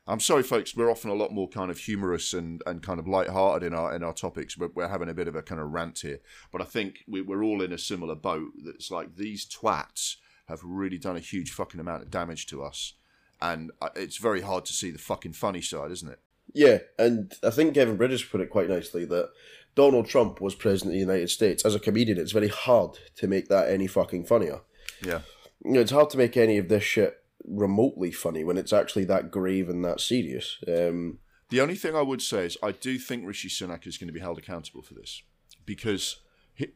[0.07, 0.73] I'm sorry, folks.
[0.73, 3.93] We're often a lot more kind of humorous and, and kind of light-hearted in our
[3.93, 4.55] in our topics.
[4.55, 6.21] But we're having a bit of a kind of rant here.
[6.53, 8.51] But I think we, we're all in a similar boat.
[8.63, 10.15] That's like these twats
[10.51, 12.93] have really done a huge fucking amount of damage to us,
[13.41, 16.19] and uh, it's very hard to see the fucking funny side, isn't it?
[16.53, 19.29] Yeah, and I think Kevin Bridges put it quite nicely that
[19.75, 21.65] Donald Trump was president of the United States.
[21.65, 24.61] As a comedian, it's very hard to make that any fucking funnier.
[25.03, 25.21] Yeah.
[25.63, 29.05] You know, it's hard to make any of this shit remotely funny when it's actually
[29.05, 30.57] that grave and that serious.
[30.67, 34.07] Um, the only thing I would say is I do think Rishi Sunak is going
[34.07, 35.21] to be held accountable for this
[35.65, 36.17] because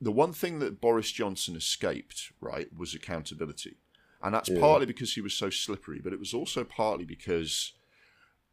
[0.01, 3.77] the one thing that Boris Johnson escaped, right, was accountability.
[4.21, 4.59] And that's yeah.
[4.59, 7.73] partly because he was so slippery, but it was also partly because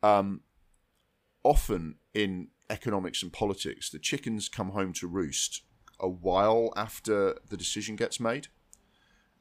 [0.02, 0.42] um,
[1.42, 5.62] often in economics and politics, the chickens come home to roost
[5.98, 8.48] a while after the decision gets made.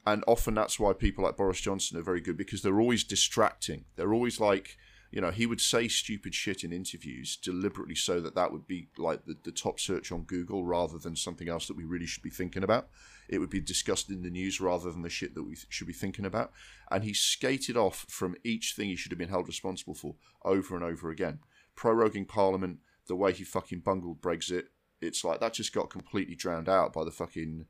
[0.06, 3.84] And often that's why people like Boris Johnson are very good because they're always distracting.
[3.96, 4.76] They're always like,
[5.12, 8.88] you know, he would say stupid shit in interviews deliberately so that that would be
[8.96, 12.22] like the, the top search on Google rather than something else that we really should
[12.22, 12.88] be thinking about.
[13.28, 15.92] It would be discussed in the news rather than the shit that we should be
[15.92, 16.50] thinking about.
[16.90, 20.14] And he skated off from each thing he should have been held responsible for
[20.46, 21.40] over and over again.
[21.76, 24.64] Proroguing Parliament, the way he fucking bungled Brexit,
[25.02, 27.66] it's like that just got completely drowned out by the fucking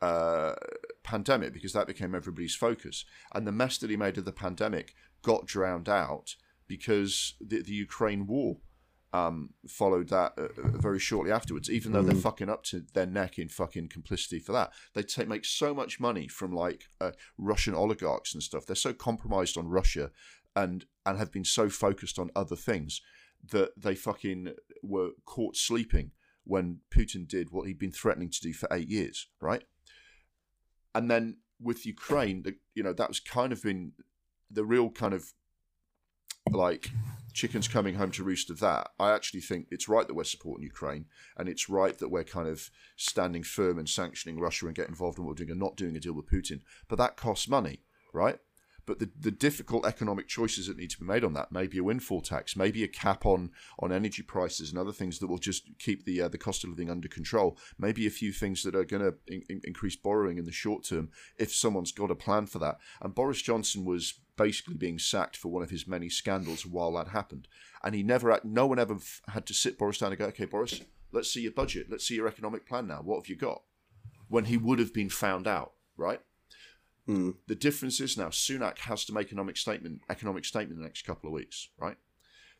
[0.00, 0.54] uh,
[1.02, 3.04] pandemic because that became everybody's focus.
[3.34, 6.36] And the mess that he made of the pandemic got drowned out
[6.66, 8.58] because the, the Ukraine war
[9.12, 11.70] um, followed that uh, uh very shortly afterwards.
[11.70, 12.06] Even though mm.
[12.06, 15.72] they're fucking up to their neck in fucking complicity for that, they take make so
[15.72, 18.66] much money from like uh, Russian oligarchs and stuff.
[18.66, 20.10] They're so compromised on Russia
[20.54, 23.00] and and have been so focused on other things
[23.50, 26.10] that they fucking were caught sleeping
[26.44, 29.64] when Putin did what he'd been threatening to do for eight years, right?
[30.94, 33.92] And then with Ukraine, the, you know, that was kind of been
[34.50, 35.32] the real kind of
[36.50, 36.90] like
[37.32, 38.88] chickens coming home to roost of that.
[38.98, 42.48] I actually think it's right that we're supporting Ukraine, and it's right that we're kind
[42.48, 45.76] of standing firm and sanctioning Russia and get involved in what we're doing and not
[45.76, 46.60] doing a deal with Putin.
[46.88, 47.80] But that costs money,
[48.12, 48.38] right?
[48.86, 51.84] But the, the difficult economic choices that need to be made on that, maybe a
[51.84, 55.68] windfall tax, maybe a cap on, on energy prices and other things that will just
[55.78, 57.58] keep the uh, the cost of living under control.
[57.78, 61.10] Maybe a few things that are going to in- increase borrowing in the short term
[61.36, 62.78] if someone's got a plan for that.
[63.02, 67.08] And Boris Johnson was basically being sacked for one of his many scandals while that
[67.08, 67.48] happened.
[67.82, 68.96] And he never, no one ever
[69.28, 70.80] had to sit Boris down and go, okay, Boris,
[71.12, 71.86] let's see your budget.
[71.90, 73.00] Let's see your economic plan now.
[73.02, 73.62] What have you got?
[74.28, 76.20] When he would have been found out, right?
[77.08, 77.34] Mm.
[77.46, 80.88] The difference is now Sunak has to make an economic statement, economic statement in the
[80.88, 81.96] next couple of weeks, right?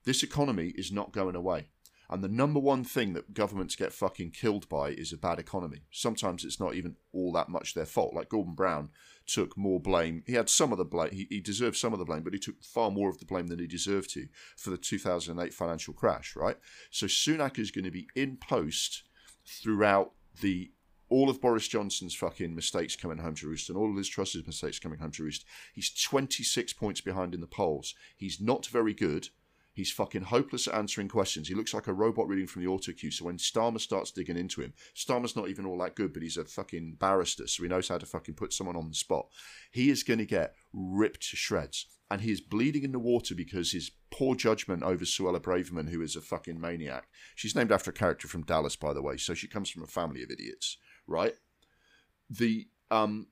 [0.05, 1.69] This economy is not going away.
[2.09, 5.83] And the number one thing that governments get fucking killed by is a bad economy.
[5.91, 8.15] Sometimes it's not even all that much their fault.
[8.15, 8.91] Like Gordon Brown
[9.27, 10.23] took more blame.
[10.27, 11.11] He had some of the blame.
[11.11, 13.49] He, he deserved some of the blame, but he took far more of the blame
[13.49, 16.57] than he deserved to for the 2008 financial crash, right?
[16.93, 19.03] So Sunak is going to be in post
[19.45, 20.71] throughout the
[21.09, 24.47] all of Boris Johnson's fucking mistakes coming home to roost and all of Liz Truss's
[24.47, 25.45] mistakes coming home to roost.
[25.73, 27.95] He's 26 points behind in the polls.
[28.17, 29.29] He's not very good.
[29.73, 31.49] He's fucking hopeless at answering questions.
[31.49, 33.11] He looks like a robot reading from the auto cue.
[33.11, 36.39] So when Starmer starts digging into him, Starmer's not even all that good, but he's
[36.39, 39.27] a fucking barrister, so he knows how to fucking put someone on the spot.
[39.71, 41.87] He is going to get ripped to shreds.
[42.11, 46.01] And he is bleeding in the water because his poor judgment over Suella Braverman, who
[46.01, 47.09] is a fucking maniac.
[47.35, 49.89] She's named after a character from Dallas, by the way, so she comes from a
[49.89, 51.35] family of idiots right?
[52.31, 53.29] The um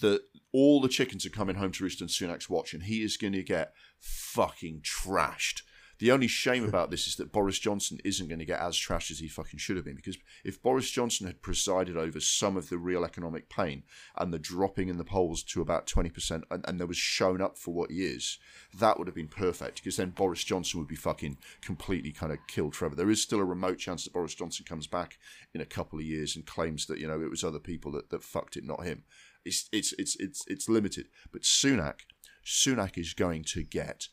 [0.00, 0.22] the
[0.52, 3.42] all the chickens are coming home to on Sunak's watch, and he is going to
[3.42, 5.62] get fucking trashed.
[6.00, 9.10] The only shame about this is that Boris Johnson isn't going to get as trashed
[9.10, 9.94] as he fucking should have been.
[9.94, 13.84] Because if Boris Johnson had presided over some of the real economic pain
[14.16, 17.56] and the dropping in the polls to about 20% and, and there was shown up
[17.56, 18.38] for what he is,
[18.76, 19.76] that would have been perfect.
[19.76, 22.96] Because then Boris Johnson would be fucking completely kind of killed forever.
[22.96, 25.18] There is still a remote chance that Boris Johnson comes back
[25.54, 28.10] in a couple of years and claims that, you know, it was other people that,
[28.10, 29.04] that fucked it, not him.
[29.44, 31.08] It's, it's, it's, it's, it's limited.
[31.32, 32.00] But Sunak,
[32.44, 34.08] Sunak is going to get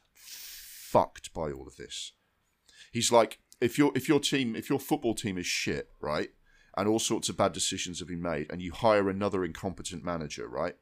[0.98, 2.14] fucked by all of this.
[2.92, 6.30] He's like if your if your team if your football team is shit, right,
[6.76, 10.48] and all sorts of bad decisions have been made, and you hire another incompetent manager,
[10.48, 10.76] right,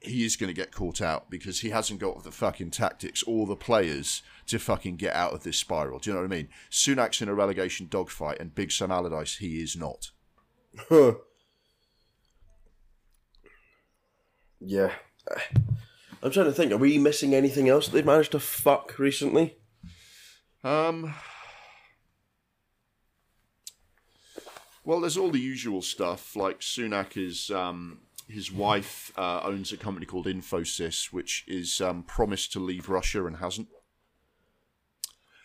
[0.00, 3.46] he is going to get caught out because he hasn't got the fucking tactics or
[3.46, 6.00] the players to fucking get out of this spiral.
[6.00, 6.48] Do you know what I mean?
[6.70, 10.10] Sunak's in a relegation dogfight, and Big Sam Allardyce, he is not.
[14.60, 14.92] yeah.
[16.22, 16.72] I'm trying to think.
[16.72, 19.56] Are we missing anything else that they've managed to fuck recently?
[20.64, 21.14] Um.
[24.84, 26.34] Well, there's all the usual stuff.
[26.34, 32.02] Like Sunak is um, his wife uh, owns a company called Infosys, which is um,
[32.02, 33.68] promised to leave Russia and hasn't.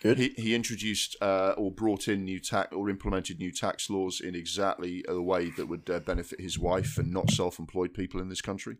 [0.01, 0.17] Good.
[0.17, 4.35] He, he introduced uh, or brought in new tax or implemented new tax laws in
[4.35, 8.41] exactly the way that would uh, benefit his wife and not self-employed people in this
[8.41, 8.77] country.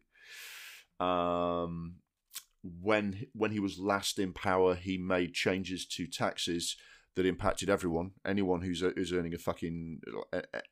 [1.00, 1.96] Um,
[2.64, 6.78] when when he was last in power, he made changes to taxes
[7.16, 8.12] that impacted everyone.
[8.26, 10.00] Anyone who's who's earning a fucking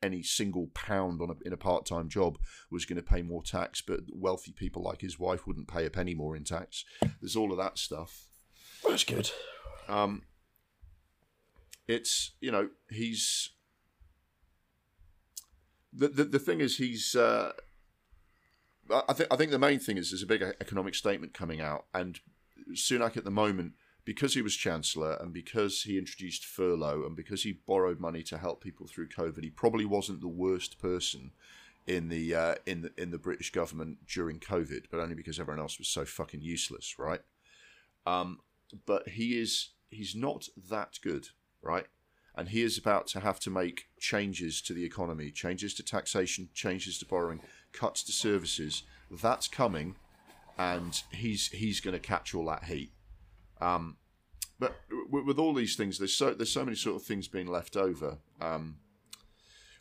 [0.02, 2.38] any single pound on a, in a part time job
[2.70, 5.90] was going to pay more tax, but wealthy people like his wife wouldn't pay a
[5.90, 6.84] penny more in tax.
[7.20, 8.28] There's all of that stuff.
[8.88, 9.30] That's good.
[9.88, 10.22] Um,
[11.86, 13.50] it's you know he's
[15.92, 17.14] the the, the thing is he's.
[17.14, 17.52] Uh,
[18.90, 21.86] I think I think the main thing is there's a big economic statement coming out,
[21.94, 22.18] and
[22.74, 23.72] Sunak at the moment
[24.04, 28.38] because he was chancellor and because he introduced furlough and because he borrowed money to
[28.38, 31.30] help people through COVID, he probably wasn't the worst person
[31.86, 35.60] in the uh, in the in the British government during COVID, but only because everyone
[35.60, 37.20] else was so fucking useless, right?
[38.06, 38.40] Um,
[38.86, 41.28] but he is he's not that good,
[41.60, 41.86] right?
[42.34, 46.48] And he is about to have to make changes to the economy, changes to taxation,
[46.54, 47.40] changes to borrowing,
[47.72, 48.82] cuts to services.
[49.10, 49.96] That's coming,
[50.58, 52.92] and he's he's going to catch all that heat.
[53.60, 53.96] Um,
[54.58, 54.76] but
[55.10, 57.76] with, with, all these things, there's so there's so many sort of things being left
[57.76, 58.18] over.
[58.40, 58.76] Um,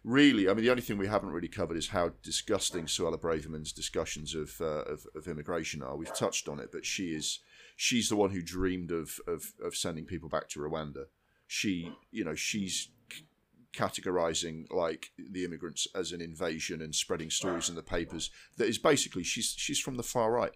[0.03, 3.71] really, I mean, the only thing we haven't really covered is how disgusting Suella Braverman's
[3.71, 5.95] discussions of, uh, of, of immigration are.
[5.95, 7.39] We've touched on it, but she is
[7.75, 11.05] she's the one who dreamed of of, of sending people back to Rwanda.
[11.47, 12.89] She, you know, she's
[13.73, 18.77] categorizing like the immigrants as an invasion and spreading stories in the papers that is
[18.77, 20.55] basically she's she's from the far right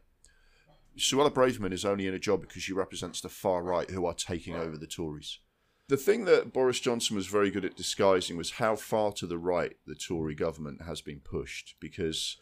[0.97, 4.13] Suella Braverman is only in a job because she represents the far right who are
[4.13, 5.39] taking over the Tories.
[5.87, 9.37] The thing that Boris Johnson was very good at disguising was how far to the
[9.37, 11.75] right the Tory government has been pushed.
[11.79, 12.37] Because,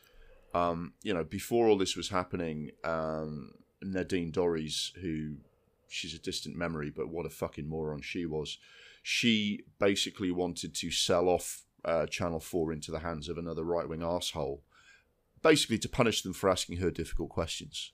[0.53, 3.51] um, you know, before all this was happening, um,
[3.81, 5.37] Nadine Dorries, who
[5.89, 8.59] she's a distant memory, but what a fucking moron she was,
[9.03, 13.87] she basically wanted to sell off uh, Channel 4 into the hands of another right
[13.87, 14.63] wing asshole,
[15.43, 17.91] basically to punish them for asking her difficult questions.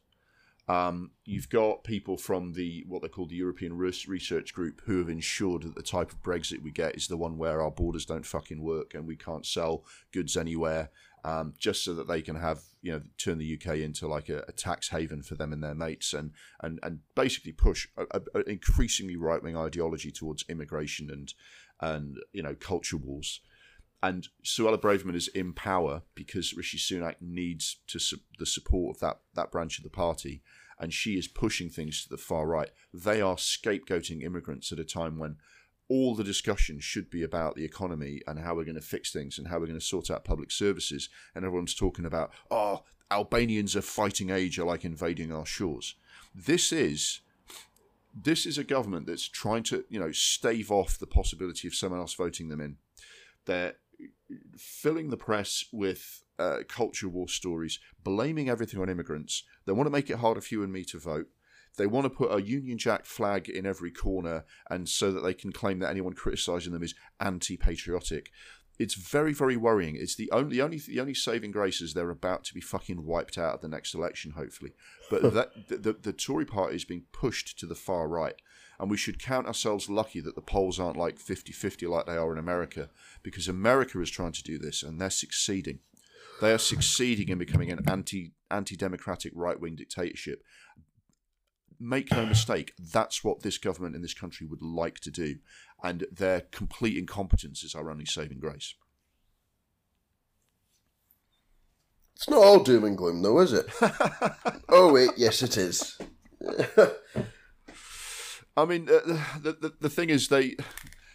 [0.68, 5.10] Um, you've got people from the what they call the European Research Group who have
[5.10, 8.26] ensured that the type of Brexit we get is the one where our borders don't
[8.26, 10.92] fucking work and we can't sell goods anywhere,
[11.24, 14.44] um, just so that they can have you know turn the UK into like a,
[14.48, 19.16] a tax haven for them and their mates and and and basically push an increasingly
[19.16, 21.34] right wing ideology towards immigration and
[21.82, 23.42] and you know culture wars.
[24.02, 29.00] And Suella Braverman is in power because Rishi Sunak needs to su- the support of
[29.02, 30.42] that that branch of the party
[30.80, 32.70] and she is pushing things to the far right.
[32.94, 35.36] They are scapegoating immigrants at a time when
[35.90, 39.38] all the discussion should be about the economy and how we're going to fix things
[39.38, 41.10] and how we're going to sort out public services.
[41.36, 45.96] And everyone's talking about, oh, Albanians of fighting age are like invading our shores.
[46.34, 47.22] This is
[48.24, 52.00] this is a government that's trying to, you know, stave off the possibility of someone
[52.00, 52.78] else voting them in.
[53.46, 53.76] They're
[54.58, 59.44] filling the press with uh, culture war stories, blaming everything on immigrants.
[59.66, 61.28] They want to make it harder for you and me to vote.
[61.78, 65.34] They want to put a Union Jack flag in every corner, and so that they
[65.34, 68.32] can claim that anyone criticising them is anti-patriotic.
[68.78, 69.98] It's very, very worrying.
[69.98, 73.06] It's the only, the only, the only saving grace is they're about to be fucking
[73.06, 74.72] wiped out at the next election, hopefully.
[75.10, 78.36] But that the, the, the Tory party is being pushed to the far right
[78.80, 82.16] and we should count ourselves lucky that the polls aren't like 50 50 like they
[82.16, 82.90] are in America,
[83.22, 85.80] because America is trying to do this and they're succeeding.
[86.42, 90.42] They are succeeding in becoming an anti anti democratic right wing dictatorship.
[91.80, 95.38] Make no mistake, that's what this government in this country would like to do,
[95.82, 98.76] and their complete incompetence is our only saving grace.
[102.16, 103.66] It's not all doom and gloom, though, is it?
[104.70, 105.98] oh wait, yes, it is.
[108.58, 109.00] I mean, uh,
[109.42, 110.58] the, the the thing is, they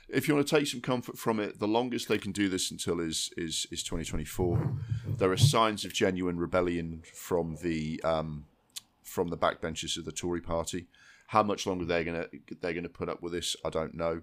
[0.09, 2.71] if you want to take some comfort from it, the longest they can do this
[2.71, 4.73] until is is is 2024.
[5.19, 8.47] There are signs of genuine rebellion from the um,
[9.15, 10.89] from the backbenches of the Tory party.
[11.29, 12.27] How much longer they're gonna
[12.61, 14.23] they're gonna put up with this, I don't know.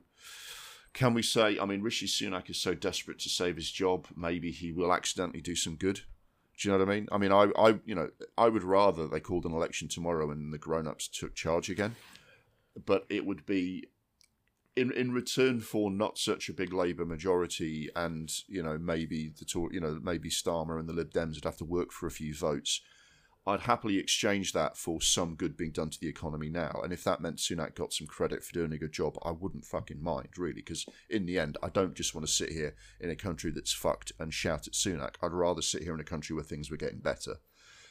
[0.94, 1.58] Can we say?
[1.58, 5.42] I mean, Rishi Sunak is so desperate to save his job, maybe he will accidentally
[5.42, 6.02] do some good.
[6.60, 7.08] Do you know what I mean?
[7.12, 10.54] I mean, I, I, you know, I would rather they called an election tomorrow and
[10.54, 11.96] the grown-ups took charge again,
[12.86, 13.88] but it would be
[14.76, 19.70] in in return for not such a big Labour majority, and you know, maybe the
[19.72, 22.34] you know, maybe Starmer and the Lib Dems would have to work for a few
[22.34, 22.82] votes.
[23.48, 26.80] I'd happily exchange that for some good being done to the economy now.
[26.84, 29.66] And if that meant Sunak got some credit for doing a good job, I wouldn't
[29.66, 33.10] fucking mind, really, because in the end, I don't just want to sit here in
[33.10, 35.16] a country that's fucked and shout at Sunak.
[35.24, 37.38] I'd rather sit here in a country where things were getting better.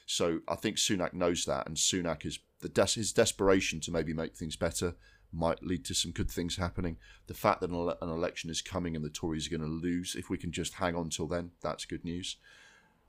[0.06, 4.12] So I think Sunak knows that, and Sunak is the des- his desperation to maybe
[4.12, 4.94] make things better
[5.32, 6.96] might lead to some good things happening.
[7.26, 9.66] The fact that an, ele- an election is coming and the Tories are going to
[9.66, 12.36] lose, if we can just hang on till then, that's good news.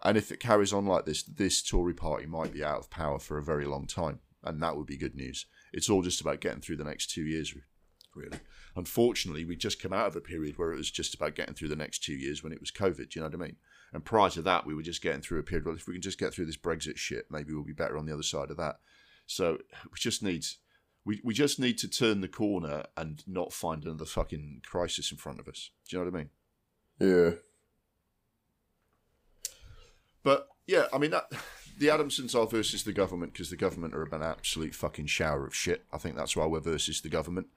[0.04, 3.20] And if it carries on like this, this Tory party might be out of power
[3.20, 4.20] for a very long time.
[4.44, 5.46] And that would be good news.
[5.72, 7.56] It's all just about getting through the next two years,
[8.16, 8.40] really.
[8.76, 11.68] Unfortunately, we just come out of a period where it was just about getting through
[11.68, 13.10] the next two years when it was COVID.
[13.10, 13.58] Do you know what I mean?
[13.94, 15.66] And prior to that, we were just getting through a period.
[15.66, 18.06] Well, if we can just get through this Brexit shit, maybe we'll be better on
[18.06, 18.80] the other side of that.
[19.28, 20.46] So we just need
[21.06, 25.18] we, we just need to turn the corner and not find another fucking crisis in
[25.18, 25.72] front of us.
[25.88, 26.30] Do you know what I mean?
[27.00, 27.32] Yeah.
[30.24, 31.26] But yeah, I mean that
[31.78, 35.56] the Adamsons are versus the government because the government are an absolute fucking shower of
[35.56, 35.84] shit.
[35.92, 37.48] I think that's why we're versus the government.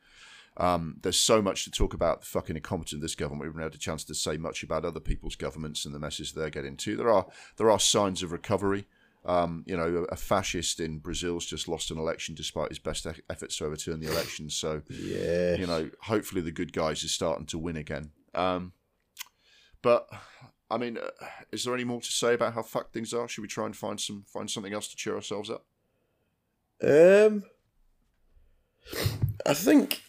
[0.57, 3.43] Um, there's so much to talk about the fucking incompetence of this government.
[3.43, 6.31] We haven't had a chance to say much about other people's governments and the messes
[6.33, 6.97] they're getting to.
[6.97, 8.87] There are there are signs of recovery.
[9.27, 13.23] Um, you know, a fascist in Brazil's just lost an election despite his best e-
[13.31, 14.51] efforts to overturn the election.
[14.51, 15.57] So, Yeah.
[15.57, 18.11] you know, hopefully the good guys are starting to win again.
[18.35, 18.75] Um,
[19.81, 20.09] but
[20.71, 21.11] I mean, uh,
[21.53, 23.29] is there any more to say about how fucked things are?
[23.29, 25.65] Should we try and find some find something else to cheer ourselves up?
[26.83, 27.45] Um,
[29.47, 30.03] I think,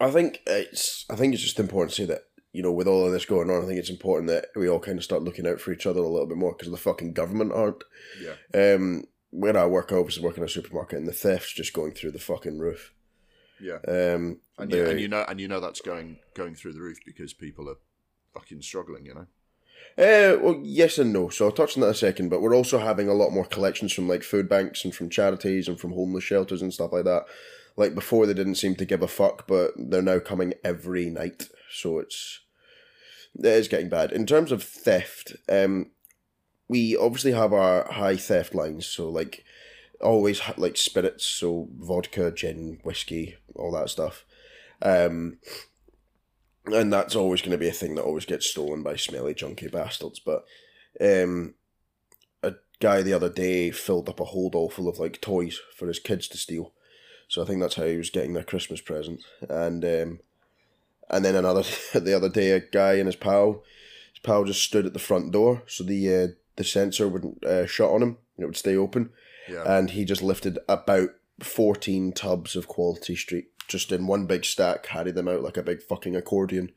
[0.00, 3.04] I think it's, I think it's just important to say that you know, with all
[3.06, 5.46] of this going on, I think it's important that we all kind of start looking
[5.46, 7.84] out for each other a little bit more because the fucking government aren't.
[8.20, 11.74] Yeah, Um, where I work, I obviously work in a supermarket, and the theft's just
[11.74, 12.94] going through the fucking roof.
[13.60, 13.76] yeah.
[13.86, 16.80] Um, And you, the- and you know, and you know that's going going through the
[16.80, 17.76] roof because people are
[18.38, 19.06] fucking struggling.
[19.06, 19.26] You know.
[19.96, 21.28] Uh, well, yes and no.
[21.28, 22.28] So I'll touch on that a second.
[22.28, 25.68] But we're also having a lot more collections from like food banks and from charities
[25.68, 27.24] and from homeless shelters and stuff like that.
[27.76, 31.48] Like before, they didn't seem to give a fuck, but they're now coming every night.
[31.70, 32.40] So it's
[33.38, 35.36] it is getting bad in terms of theft.
[35.48, 35.90] Um,
[36.68, 38.86] we obviously have our high theft lines.
[38.86, 39.44] So like
[40.00, 44.24] always like spirits, so vodka, gin, whiskey, all that stuff.
[44.80, 45.38] Um,
[46.72, 49.70] and that's always going to be a thing that always gets stolen by smelly, junky
[49.70, 50.20] bastards.
[50.20, 50.44] But
[51.00, 51.54] um,
[52.42, 55.98] a guy the other day filled up a holdall full of like toys for his
[55.98, 56.72] kids to steal.
[57.28, 59.22] So I think that's how he was getting their Christmas present.
[59.48, 60.20] And um,
[61.10, 61.62] and then another
[61.94, 63.62] the other day, a guy and his pal,
[64.12, 67.66] his pal just stood at the front door, so the uh, the sensor wouldn't uh,
[67.66, 69.10] shut on him; it would stay open.
[69.48, 69.64] Yeah.
[69.66, 71.10] And he just lifted about
[71.40, 75.62] fourteen tubs of Quality Street just in one big stack, carried them out like a
[75.62, 76.72] big fucking accordion,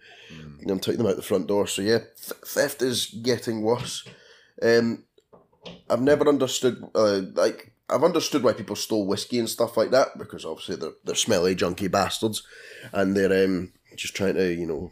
[0.68, 1.66] and took them out the front door.
[1.66, 4.08] So yeah, th- theft is getting worse.
[4.62, 5.06] Um,
[5.90, 10.18] I've never understood uh, like I've understood why people stole whiskey and stuff like that
[10.18, 12.44] because obviously they're they're smelly, junky bastards,
[12.94, 14.92] and they're um just trying to you know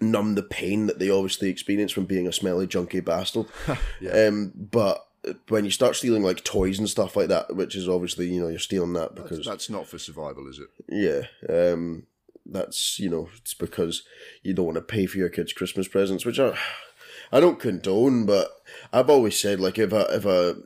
[0.00, 3.46] numb the pain that they obviously experience from being a smelly, junky bastard.
[4.12, 5.06] Um, but
[5.48, 8.48] when you start stealing like toys and stuff like that, which is obviously you know
[8.48, 10.68] you're stealing that because That's not for survival, is it?
[10.88, 12.04] yeah, um,
[12.44, 14.02] that's you know it's because
[14.42, 16.56] you don't want to pay for your kids' Christmas presents, which I,
[17.32, 18.50] I don't condone, but
[18.92, 20.56] I've always said like if a if a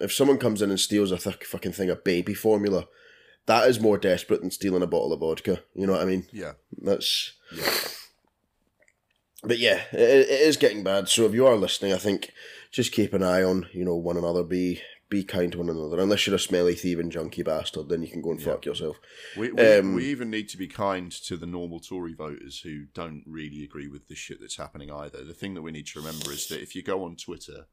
[0.00, 2.86] if someone comes in and steals a th- fucking thing of baby formula,
[3.46, 5.62] that is more desperate than stealing a bottle of vodka.
[5.74, 6.26] You know what I mean?
[6.32, 6.52] Yeah.
[6.76, 7.70] That's Yeah.
[9.42, 11.08] but yeah, it, it is getting bad.
[11.08, 12.30] So if you are listening, I think
[12.76, 14.44] just keep an eye on you know one another.
[14.44, 15.98] Be be kind to one another.
[15.98, 18.98] Unless you're a smelly thieving junkie bastard, then you can go and fuck yourself.
[19.36, 22.86] We, we, Um, we even need to be kind to the normal Tory voters who
[22.92, 25.24] don't really agree with the shit that's happening either.
[25.24, 27.66] The thing that we need to remember is that if you go on Twitter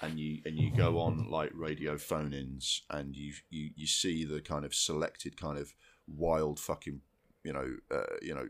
[0.00, 4.40] and you and you go on like radio phone-ins and you you, you see the
[4.40, 5.74] kind of selected kind of
[6.06, 7.00] wild fucking
[7.42, 8.46] you know uh, you know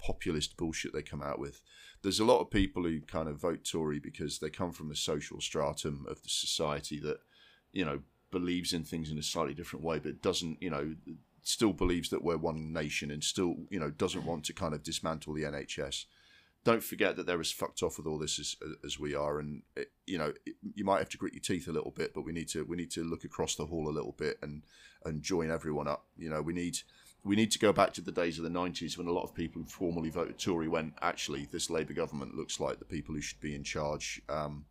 [0.00, 1.62] populist bullshit they come out with.
[2.02, 4.96] There's a lot of people who kind of vote Tory because they come from the
[4.96, 7.18] social stratum of the society that
[7.72, 10.94] you know believes in things in a slightly different way, but doesn't you know
[11.42, 14.82] still believes that we're one nation and still you know doesn't want to kind of
[14.82, 16.04] dismantle the NHS.
[16.64, 19.62] don't forget that they're as fucked off with all this as, as we are, and
[19.76, 22.22] it, you know it, you might have to grit your teeth a little bit, but
[22.22, 24.62] we need to we need to look across the hall a little bit and
[25.04, 26.06] and join everyone up.
[26.16, 26.78] You know, we need
[27.24, 29.34] we need to go back to the days of the nineties when a lot of
[29.34, 33.20] people who formally voted Tory went, actually, this Labour government looks like the people who
[33.20, 34.22] should be in charge.
[34.28, 34.64] Um,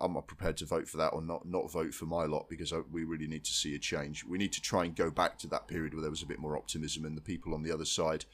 [0.00, 2.72] I'm not prepared to vote for that or not not vote for my lot because
[2.72, 4.24] I, we really need to see a change.
[4.24, 6.38] We need to try and go back to that period where there was a bit
[6.38, 8.26] more optimism and the people on the other side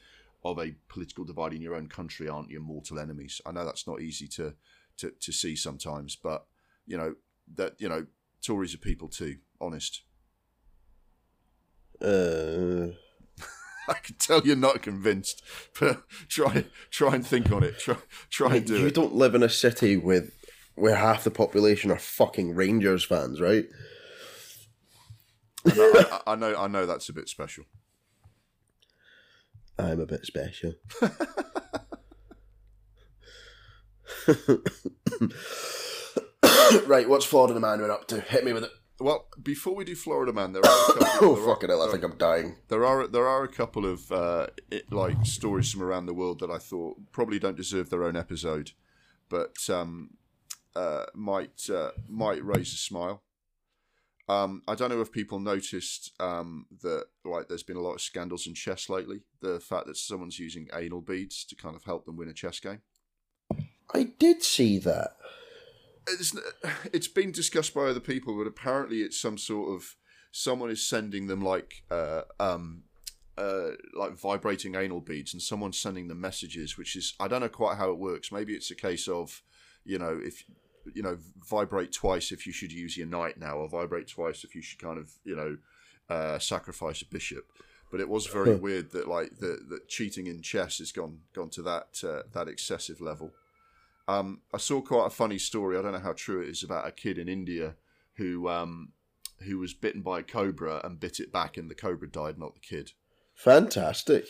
[0.43, 3.41] of a political divide in your own country aren't your mortal enemies.
[3.45, 4.53] I know that's not easy to
[4.97, 6.45] to, to see sometimes, but
[6.85, 7.15] you know
[7.55, 8.05] that you know
[8.41, 9.37] Tories are people too.
[9.59, 10.03] Honest.
[11.99, 12.89] Uh,
[13.87, 15.41] I can tell you're not convinced,
[15.79, 17.79] but try try and think on it.
[17.79, 17.97] Try
[18.29, 18.95] try and do you it.
[18.95, 20.33] don't live in a city with
[20.75, 23.65] where half the population are fucking Rangers fans, right?
[25.65, 27.63] I know, I, I know I know that's a bit special.
[29.79, 30.73] I'm a bit special.
[36.87, 38.19] right, what's Florida man been up to?
[38.19, 38.71] Hit me with it.
[38.99, 42.03] Well, before we do Florida Man, there are a couple, Oh, fucking hell, I think
[42.03, 42.55] I'm dying.
[42.67, 46.39] There are there are a couple of uh, it, like stories from around the world
[46.39, 48.71] that I thought probably don't deserve their own episode,
[49.29, 50.17] but um,
[50.75, 53.23] uh, might uh, might raise a smile.
[54.29, 58.01] Um, I don't know if people noticed um, that like there's been a lot of
[58.01, 59.21] scandals in chess lately.
[59.41, 62.59] The fact that someone's using anal beads to kind of help them win a chess
[62.59, 62.81] game.
[63.93, 65.15] I did see that.
[66.07, 66.35] It's,
[66.93, 69.95] it's been discussed by other people, but apparently it's some sort of
[70.31, 72.83] someone is sending them like uh, um,
[73.37, 77.49] uh, like vibrating anal beads, and someone's sending them messages, which is I don't know
[77.49, 78.31] quite how it works.
[78.31, 79.41] Maybe it's a case of
[79.85, 80.43] you know if
[80.93, 81.17] you know
[81.49, 84.79] vibrate twice if you should use your knight now, or vibrate twice if you should
[84.79, 85.57] kind of you know
[86.09, 87.45] uh, sacrifice a bishop.
[87.89, 91.49] But it was very weird that like the that cheating in chess has gone gone
[91.51, 93.31] to that uh, that excessive level.
[94.07, 95.77] Um, I saw quite a funny story.
[95.77, 97.75] I don't know how true it is about a kid in India
[98.15, 98.93] who um,
[99.43, 102.53] who was bitten by a cobra and bit it back, and the cobra died, not
[102.53, 102.91] the kid.
[103.35, 104.25] Fantastic.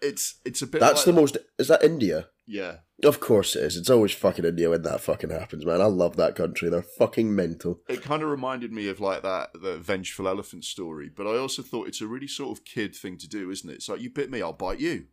[0.00, 0.80] It's it's a bit.
[0.80, 1.36] That's like, the most.
[1.58, 2.28] Is that India?
[2.48, 2.76] yeah.
[3.04, 3.76] Of course it is.
[3.76, 5.80] It's always fucking India when that fucking happens, man.
[5.80, 6.68] I love that country.
[6.68, 7.80] They're fucking mental.
[7.88, 11.62] It kind of reminded me of like that the vengeful elephant story, but I also
[11.62, 13.74] thought it's a really sort of kid thing to do, isn't it?
[13.74, 15.06] It's like you bit me, I'll bite you.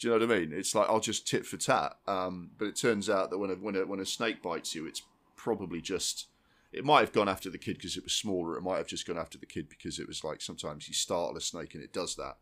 [0.00, 0.52] Do you know what I mean?
[0.54, 1.96] It's like I'll just tit for tat.
[2.06, 4.86] Um, but it turns out that when a, when a, when a snake bites you,
[4.86, 5.02] it's
[5.36, 6.26] probably just
[6.72, 8.56] it might have gone after the kid because it was smaller.
[8.56, 11.36] It might have just gone after the kid because it was like sometimes you startle
[11.36, 12.38] a snake and it does that.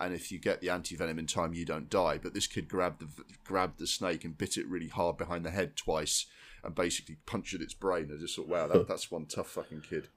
[0.00, 2.18] And if you get the anti venom in time, you don't die.
[2.18, 5.50] But this kid grabbed the grabbed the snake and bit it really hard behind the
[5.50, 6.26] head twice,
[6.64, 8.10] and basically punctured its brain.
[8.12, 10.08] I just thought, wow, that, that's one tough fucking kid.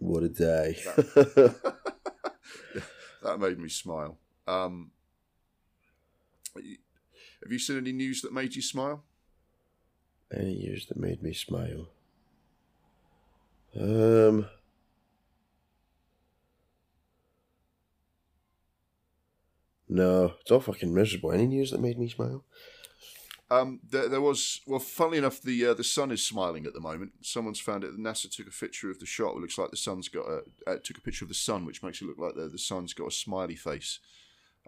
[0.00, 0.78] What a day.
[3.22, 4.18] That made me smile.
[4.46, 4.90] Um,
[6.54, 9.04] have you seen any news that made you smile?
[10.32, 11.88] Any news that made me smile.
[13.78, 14.46] Um.
[19.88, 21.32] No, it's all fucking miserable.
[21.32, 22.44] Any news that made me smile?
[23.50, 26.80] Um, there, there was well, funnily enough, the uh, the sun is smiling at the
[26.80, 27.12] moment.
[27.20, 27.96] Someone's found it.
[27.96, 29.36] NASA took a picture of the shot.
[29.36, 31.82] It looks like the sun's got a uh, took a picture of the sun, which
[31.82, 34.00] makes it look like the the sun's got a smiley face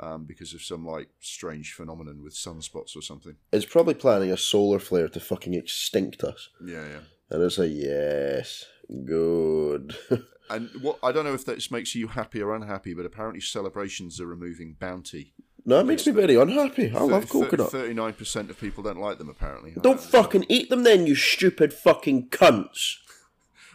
[0.01, 3.37] um, because of some like strange phenomenon with sunspots or something.
[3.53, 6.49] It's probably planning a solar flare to fucking extinct us.
[6.65, 6.99] Yeah, yeah.
[7.31, 8.65] And it's like, yes,
[9.05, 9.97] good.
[10.49, 14.21] And what I don't know if that makes you happy or unhappy, but apparently celebrations
[14.21, 15.35] are removing bounty.
[15.65, 16.93] no, it makes me very unhappy.
[16.95, 17.73] I love coconut.
[17.73, 19.29] Thirty-nine percent of people don't like them.
[19.29, 20.01] Apparently, Don't know.
[20.03, 22.93] fucking eat them then, you stupid fucking cunts.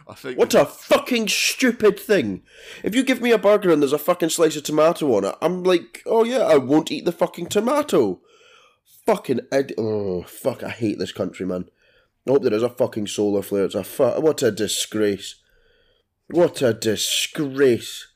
[0.08, 2.42] I think What a fucking stupid thing.
[2.82, 5.34] If you give me a burger and there's a fucking slice of tomato on it,
[5.40, 8.20] I'm like, oh yeah, I won't eat the fucking tomato.
[9.06, 11.66] Fucking id- oh fuck, I hate this country, man.
[12.26, 13.64] I hope there is a fucking solar flare.
[13.64, 15.36] It's a fu- what a disgrace.
[16.28, 18.06] What a disgrace.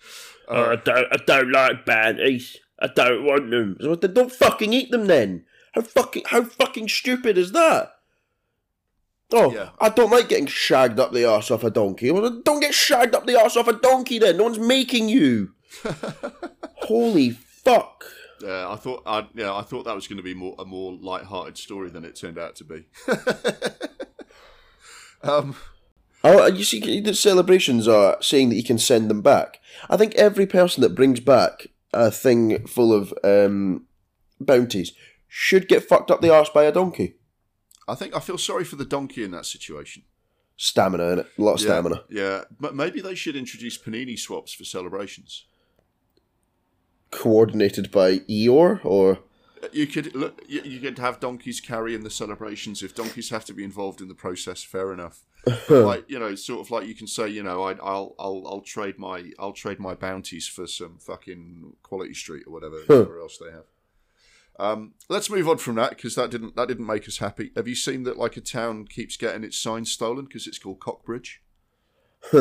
[0.48, 2.56] Oh, I don't, I don't like bounties.
[2.78, 3.76] I don't want them.
[3.80, 5.44] So then don't fucking eat them then.
[5.74, 7.95] How fucking, how fucking stupid is that?
[9.32, 9.70] Oh, Yeah.
[9.80, 12.10] I don't like getting shagged up the arse off a donkey.
[12.10, 14.36] Well, don't get shagged up the arse off a donkey then.
[14.36, 15.52] No one's making you.
[16.76, 18.04] Holy fuck.
[18.40, 19.02] Yeah, I thought.
[19.06, 22.04] I, yeah, I thought that was going to be more a more light-hearted story than
[22.04, 22.84] it turned out to be.
[25.22, 25.56] um,
[26.24, 29.60] Oh, you see, the celebrations are saying that you can send them back.
[29.88, 33.84] I think every person that brings back a thing full of um,
[34.40, 34.92] bounties
[35.28, 37.14] should get fucked up the arse by a donkey.
[37.88, 40.02] I think I feel sorry for the donkey in that situation.
[40.56, 42.02] Stamina in it, a lot of Yeah, stamina.
[42.08, 45.44] Yeah, but maybe they should introduce panini swaps for celebrations.
[47.10, 49.18] Coordinated by Eeyore or
[49.72, 50.42] You could look.
[50.48, 52.82] You, could have donkeys carry in the celebrations.
[52.82, 55.24] If donkeys have to be involved in the process, fair enough.
[55.68, 58.60] like you know, sort of like you can say, you know, I, I'll I'll I'll
[58.62, 63.38] trade my I'll trade my bounties for some fucking Quality Street or whatever, whatever else
[63.38, 63.64] they have.
[64.58, 67.52] Um, let's move on from that because that didn't that didn't make us happy.
[67.56, 70.80] Have you seen that like a town keeps getting its sign stolen because it's called
[70.80, 71.42] Cockbridge?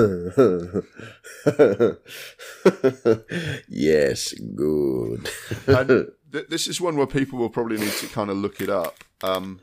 [3.69, 5.29] yes, good.
[5.67, 5.87] and
[6.31, 9.03] th- this is one where people will probably need to kind of look it up.
[9.21, 9.59] Um,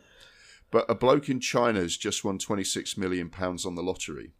[0.70, 4.32] but a bloke in China has just won 26 million pounds on the lottery.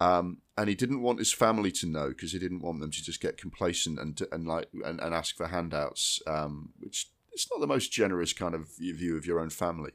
[0.00, 3.02] Um, and he didn't want his family to know because he didn't want them to
[3.02, 7.60] just get complacent and and like and, and ask for handouts, um, which it's not
[7.60, 9.92] the most generous kind of view of your own family.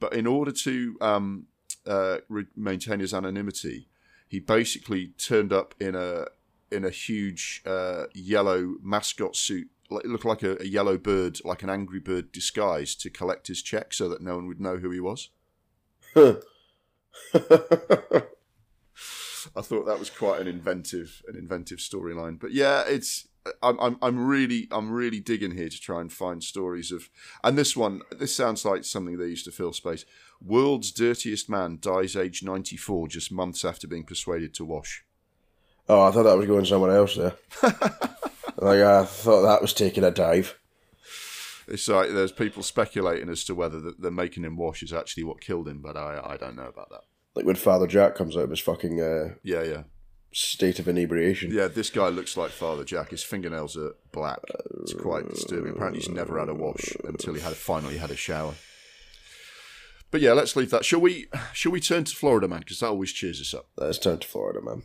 [0.00, 1.46] But in order to um,
[1.86, 3.88] uh, re- maintain his anonymity,
[4.28, 6.26] he basically turned up in a
[6.70, 9.68] in a huge uh, yellow mascot suit.
[9.90, 13.62] It looked like a, a yellow bird, like an angry bird disguised, to collect his
[13.62, 15.30] check so that no one would know who he was.
[19.56, 22.40] I thought that was quite an inventive, an inventive storyline.
[22.40, 23.28] But yeah, it's
[23.62, 27.10] I'm, I'm I'm really I'm really digging here to try and find stories of,
[27.42, 30.04] and this one this sounds like something they used to fill space.
[30.40, 35.04] World's dirtiest man dies age 94 just months after being persuaded to wash.
[35.88, 37.34] oh, I thought that was going somewhere else there.
[38.56, 40.58] like I thought that was taking a dive.
[41.66, 45.24] It's like there's people speculating as to whether the, the making him wash is actually
[45.24, 47.02] what killed him, but I I don't know about that.
[47.34, 49.82] Like when Father Jack comes out of his fucking uh, Yeah, yeah,
[50.34, 51.50] state of inebriation.
[51.52, 51.68] yeah.
[51.68, 53.10] This guy looks like Father Jack.
[53.10, 54.40] His fingernails are black.
[54.82, 55.72] It's quite disturbing.
[55.72, 58.54] Apparently, he's never had a wash until he had finally had a shower.
[60.10, 60.84] But yeah, let's leave that.
[60.84, 61.26] Shall we?
[61.52, 62.60] Shall we turn to Florida, man?
[62.60, 63.66] Because that always cheers us up.
[63.76, 64.82] Let's turn to Florida, man.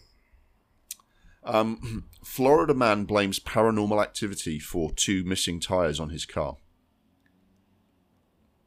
[1.44, 6.58] Um, Florida man blames paranormal activity for two missing tires on his car.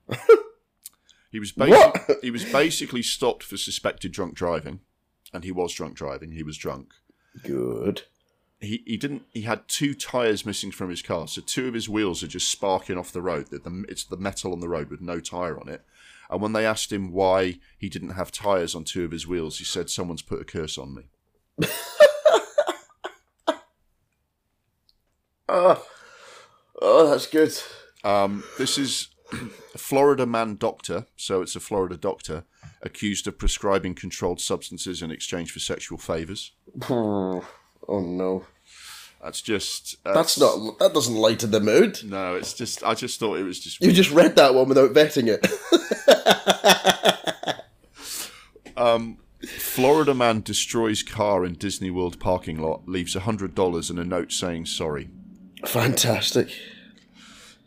[1.30, 4.80] he was basi- he was basically stopped for suspected drunk driving,
[5.32, 6.32] and he was drunk driving.
[6.32, 6.92] He was drunk.
[7.42, 8.02] Good.
[8.60, 9.22] He he didn't.
[9.32, 12.50] He had two tires missing from his car, so two of his wheels are just
[12.50, 13.48] sparking off the road.
[13.50, 15.84] The, the, it's the metal on the road with no tire on it.
[16.30, 19.58] And when they asked him why he didn't have tires on two of his wheels,
[19.58, 21.02] he said, "Someone's put a curse on me."
[25.48, 25.84] Oh,
[26.82, 27.52] oh that's good.
[28.04, 29.08] Um, this is
[29.76, 32.44] Florida man doctor, so it's a Florida doctor
[32.82, 36.52] accused of prescribing controlled substances in exchange for sexual favors.
[36.90, 37.42] Oh
[37.88, 38.44] no,
[39.22, 40.78] That's just uh, that's not.
[40.78, 42.00] That doesn't lighten the mood.
[42.04, 42.34] no.
[42.36, 45.28] It's just I just thought it was just You just read that one without vetting
[45.28, 45.46] it.
[48.76, 54.04] um, Florida man destroys car in Disney World parking lot, leaves hundred dollars and a
[54.04, 55.08] note saying sorry.
[55.64, 56.50] Fantastic.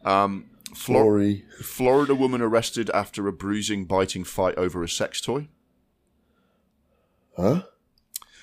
[0.04, 0.46] Um,
[0.76, 1.34] Flor-.
[1.62, 5.48] Florida woman arrested after a bruising, biting fight over a sex toy.
[7.36, 7.64] Huh?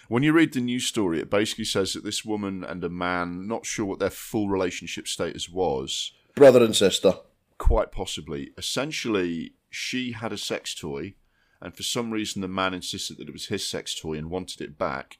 [0.08, 3.46] When you read the news story, it basically says that this woman and a man,
[3.48, 7.14] not sure what their full relationship status was, Brother and sister.
[7.58, 8.50] quite possibly.
[8.58, 11.14] Essentially, she had a sex toy,
[11.60, 14.60] and for some reason, the man insisted that it was his sex toy and wanted
[14.60, 15.18] it back.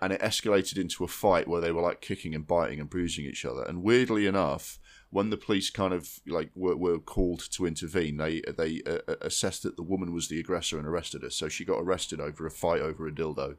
[0.00, 3.24] And it escalated into a fight where they were like kicking and biting and bruising
[3.24, 3.62] each other.
[3.62, 4.78] And weirdly enough,
[5.14, 9.14] when the police kind of like were, were called to intervene, they they uh, uh,
[9.20, 11.30] assessed that the woman was the aggressor and arrested her.
[11.30, 13.54] So she got arrested over a fight over a dildo,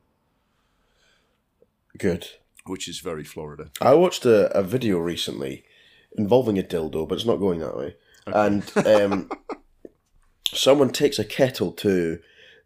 [1.98, 2.28] Good.
[2.66, 3.72] which is very Florida.
[3.80, 5.64] I watched a, a video recently
[6.18, 7.96] involving a dildo, but it's not going that way.
[8.28, 9.30] And um,
[10.54, 12.20] someone takes a kettle to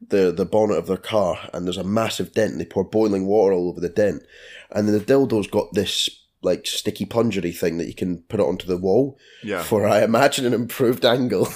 [0.07, 2.53] the the bonnet of their car, and there's a massive dent.
[2.53, 4.23] And they pour boiling water all over the dent,
[4.71, 8.45] and then the dildo's got this like sticky pungery thing that you can put it
[8.45, 9.61] onto the wall Yeah.
[9.63, 11.45] for I imagine an improved angle.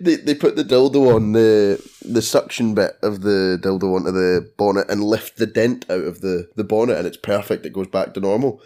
[0.00, 4.50] they, they put the dildo on the the suction bit of the dildo onto the
[4.56, 7.64] bonnet and lift the dent out of the, the bonnet and it's perfect.
[7.66, 8.60] It goes back to normal.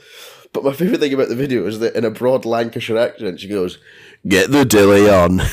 [0.53, 3.49] But my favourite thing about the video is that in a broad Lancashire accent she
[3.49, 3.79] goes,
[4.27, 5.41] Get the dilly on.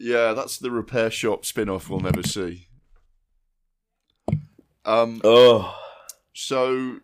[0.00, 2.67] Yeah, that's the repair shop spin off we'll never see.
[4.88, 5.78] Um, oh.
[6.32, 7.00] so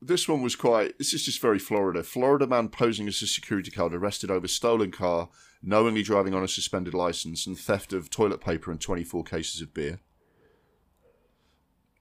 [0.00, 0.96] this one was quite.
[0.96, 2.02] This is just very Florida.
[2.02, 5.28] Florida man posing as a security guard arrested over stolen car,
[5.62, 9.74] knowingly driving on a suspended license, and theft of toilet paper and 24 cases of
[9.74, 10.00] beer.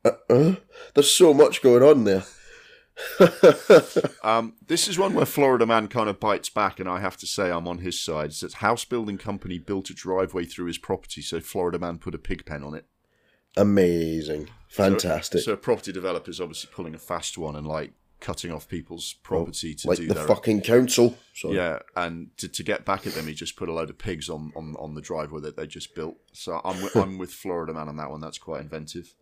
[0.05, 0.55] Uh,
[0.95, 2.23] there's so much going on there.
[4.23, 7.25] Um, this is one where Florida man kind of bites back, and I have to
[7.25, 8.31] say I'm on his side.
[8.31, 12.15] It says house building company built a driveway through his property, so Florida man put
[12.15, 12.85] a pig pen on it.
[13.57, 14.49] Amazing.
[14.69, 15.41] Fantastic.
[15.41, 18.67] So, so a property developer is obviously pulling a fast one and like cutting off
[18.67, 21.17] people's property to like do the their fucking council.
[21.33, 21.55] Sorry.
[21.55, 24.29] yeah, and to, to get back at them, he just put a load of pigs
[24.29, 26.17] on, on, on the driveway that they just built.
[26.33, 28.21] So I'm with, I'm with Florida man on that one.
[28.21, 29.15] That's quite inventive.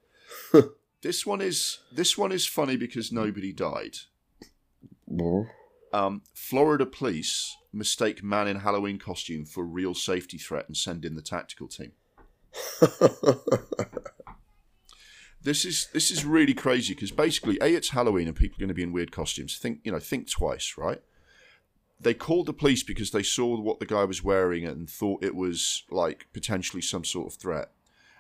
[1.02, 3.98] this one is this one is funny because nobody died.
[5.22, 5.46] Oh.
[5.94, 11.16] Um, Florida police mistake man in Halloween costume for real safety threat and send in
[11.16, 11.94] the tactical team.
[15.42, 18.68] This is this is really crazy because basically, a it's Halloween and people are going
[18.70, 19.58] to be in weird costumes.
[19.58, 21.02] Think you know, think twice, right?
[22.00, 25.36] They called the police because they saw what the guy was wearing and thought it
[25.36, 27.72] was like potentially some sort of threat.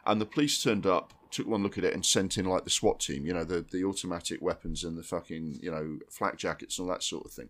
[0.06, 2.70] And the police turned up, took one look at it, and sent in like the
[2.70, 6.78] SWAT team, you know, the the automatic weapons and the fucking you know flak jackets
[6.80, 7.50] and all that sort of thing.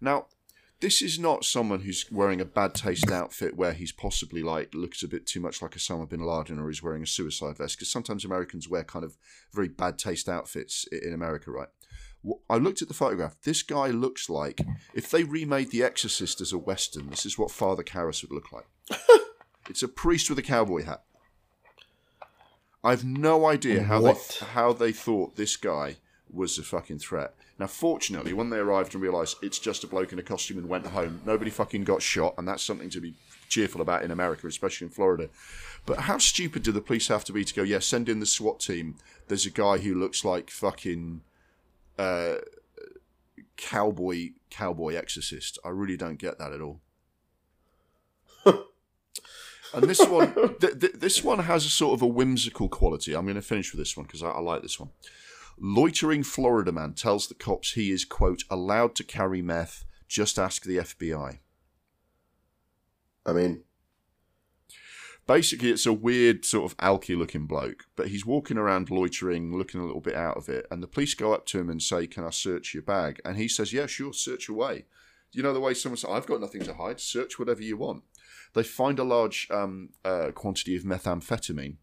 [0.00, 0.26] Now,
[0.80, 5.02] this is not someone who's wearing a bad taste outfit where he's possibly like looks
[5.02, 7.90] a bit too much like Osama bin Laden or he's wearing a suicide vest because
[7.90, 9.16] sometimes Americans wear kind of
[9.52, 11.68] very bad taste outfits in America, right?
[12.48, 13.36] I looked at the photograph.
[13.44, 14.60] This guy looks like
[14.94, 18.50] if they remade The Exorcist as a western, this is what Father Karras would look
[18.52, 18.66] like.
[19.68, 21.02] it's a priest with a cowboy hat.
[22.82, 24.38] I've no idea how What?
[24.40, 25.96] they how they thought this guy
[26.34, 27.34] was a fucking threat.
[27.58, 30.68] Now, fortunately, when they arrived and realised it's just a bloke in a costume and
[30.68, 33.14] went home, nobody fucking got shot, and that's something to be
[33.48, 35.28] cheerful about in America, especially in Florida.
[35.86, 38.26] But how stupid do the police have to be to go, yeah, send in the
[38.26, 38.96] SWAT team.
[39.28, 41.20] There's a guy who looks like fucking
[41.98, 42.36] uh,
[43.56, 45.58] cowboy cowboy exorcist.
[45.64, 46.80] I really don't get that at all.
[48.46, 53.14] and this one, th- th- this one has a sort of a whimsical quality.
[53.14, 54.90] I'm going to finish with this one because I-, I like this one.
[55.58, 59.84] Loitering Florida man tells the cops he is quote allowed to carry meth.
[60.08, 61.38] Just ask the FBI.
[63.26, 63.64] I mean,
[65.26, 69.80] basically it's a weird sort of alky looking bloke but he's walking around loitering looking
[69.80, 72.06] a little bit out of it and the police go up to him and say
[72.06, 74.84] can i search your bag and he says yeah sure search away
[75.32, 78.02] you know the way someone says i've got nothing to hide search whatever you want
[78.54, 81.76] they find a large um, uh, quantity of methamphetamine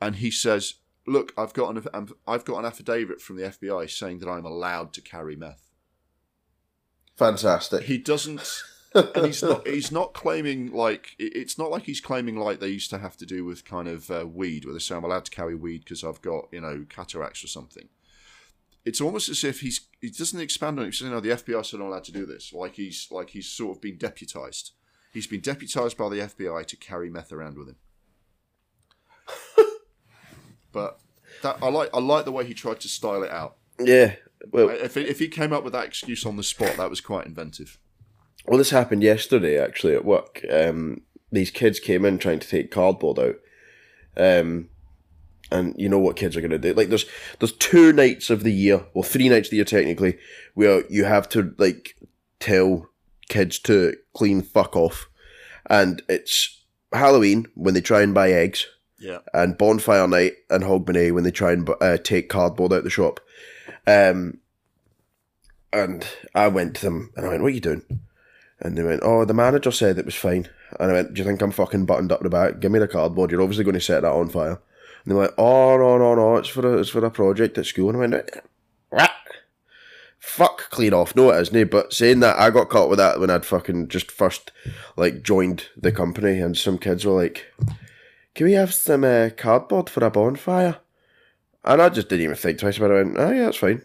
[0.00, 0.74] and he says
[1.06, 4.44] look i've got an um, i've got an affidavit from the fbi saying that i'm
[4.44, 5.70] allowed to carry meth
[7.16, 7.84] fantastic.
[7.84, 8.62] he doesn't
[8.94, 12.90] and he's not he's not claiming like it's not like he's claiming like they used
[12.90, 15.30] to have to do with kind of uh, weed where they say I'm allowed to
[15.30, 17.88] carry weed because I've got you know cataracts or something.
[18.84, 20.88] It's almost as if he's he doesn't expand on it.
[20.90, 23.48] He says, "No, the FBI said I'm allowed to do this." Like he's like he's
[23.48, 24.72] sort of been deputized.
[25.12, 27.76] He's been deputized by the FBI to carry meth around with him.
[30.74, 31.00] but
[31.42, 33.56] that I like I like the way he tried to style it out.
[33.80, 34.16] Yeah.
[34.50, 37.24] Well, If if he came up with that excuse on the spot, that was quite
[37.26, 37.78] inventive.
[38.46, 40.44] well, this happened yesterday actually at work.
[40.50, 41.00] Um,
[41.32, 43.36] these kids came in trying to take cardboard out.
[44.16, 44.68] Um,
[45.50, 46.74] and you know what kids are going to do.
[46.74, 47.06] Like there's
[47.38, 50.18] there's two nights of the year, well three nights of the year technically,
[50.54, 51.96] where you have to like
[52.40, 52.88] tell
[53.28, 55.08] kids to clean fuck off,
[55.70, 56.62] and it's
[56.92, 58.66] Halloween when they try and buy eggs,
[58.98, 59.18] Yeah.
[59.32, 63.20] and bonfire night and hogmanay when they try and uh, take cardboard out the shop.
[63.86, 64.38] Um,
[65.72, 67.82] and I went to them and I went, "What are you doing?"
[68.60, 71.26] And they went, "Oh, the manager said it was fine." And I went, "Do you
[71.26, 72.60] think I'm fucking buttoned up the back?
[72.60, 73.30] Give me the cardboard.
[73.30, 74.60] You're obviously going to set that on fire."
[75.04, 76.36] And they like, "Oh no, no, no!
[76.36, 78.30] It's for a, it's for a project at school." And I went,
[78.90, 79.10] "What?
[80.20, 81.14] Fuck, clean off.
[81.14, 81.70] No, it isn't.
[81.70, 84.52] But saying that, I got caught with that when I'd fucking just first
[84.96, 87.44] like joined the company, and some kids were like,
[88.34, 90.78] "Can we have some uh, cardboard for a bonfire?"
[91.64, 92.94] And I just didn't even think twice about it.
[92.94, 93.82] I went, "Oh yeah, that's fine."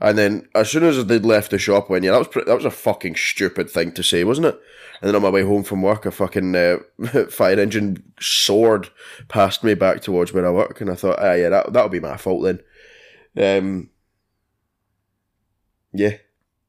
[0.00, 2.54] And then as soon as they'd left the shop, when yeah, that was pre- that
[2.56, 4.60] was a fucking stupid thing to say, wasn't it?
[5.00, 6.78] And then on my way home from work, a fucking uh,
[7.30, 8.88] fire engine soared
[9.28, 12.00] past me back towards where I work, and I thought, ah, yeah, that that'll be
[12.00, 12.60] my fault then.
[13.36, 13.90] Um,
[15.92, 16.16] yeah,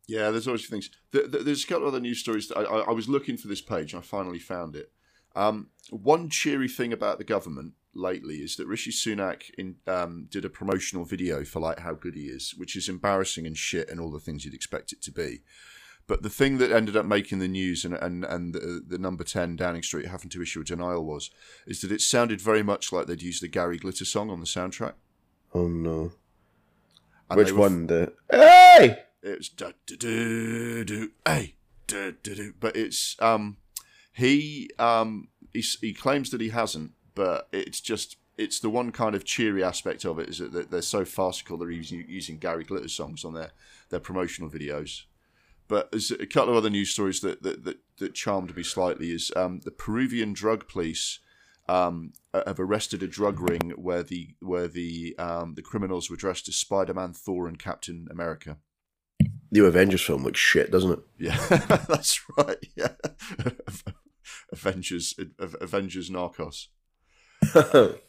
[0.08, 0.90] Yeah, there's always things.
[1.12, 2.52] Th- th- There's a couple of other news stories.
[2.52, 4.92] I, I, I was looking for this page I finally found it.
[5.36, 10.46] Um, one cheery thing about the government lately is that Rishi Sunak in, um, did
[10.46, 14.00] a promotional video for like how good he is, which is embarrassing and shit and
[14.00, 15.42] all the things you'd expect it to be.
[16.08, 19.24] But the thing that ended up making the news and and, and the, the number
[19.24, 21.32] ten Downing Street having to issue a denial was
[21.66, 24.46] is that it sounded very much like they'd used the Gary Glitter song on the
[24.46, 24.94] soundtrack.
[25.54, 26.12] oh no,
[27.30, 27.88] And which one?
[27.88, 31.56] The hey, It was da da do do hey
[31.88, 33.58] da da do, but it's um
[34.14, 39.16] he um he he claims that he hasn't, but it's just it's the one kind
[39.16, 42.90] of cheery aspect of it is that they're- so farcical they're using, using Gary Glitter
[42.90, 43.52] songs on their
[43.90, 45.04] their promotional videos.
[45.68, 49.12] But there's a couple of other news stories that that that, that charmed me slightly
[49.12, 51.20] is um the Peruvian drug police
[51.68, 56.48] um, have arrested a drug ring where the where the um, the criminals were dressed
[56.48, 58.58] as Spider Man, Thor, and Captain America.
[59.52, 61.00] The Avengers film looks shit, doesn't it?
[61.18, 61.38] Yeah,
[61.90, 62.58] that's right.
[62.76, 62.90] Yeah,
[64.52, 66.68] Avengers, Avengers, Narcos.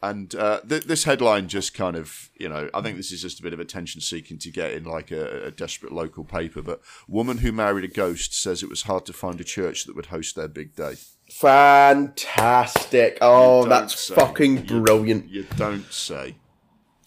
[0.00, 3.40] And uh, th- this headline just kind of, you know, I think this is just
[3.40, 6.62] a bit of attention seeking to get in like a, a, desperate local paper.
[6.62, 9.96] But woman who married a ghost says it was hard to find a church that
[9.96, 10.94] would host their big day.
[11.32, 13.18] Fantastic!
[13.20, 14.14] Oh, that's say.
[14.14, 15.28] fucking You- brilliant.
[15.30, 16.36] You don't say.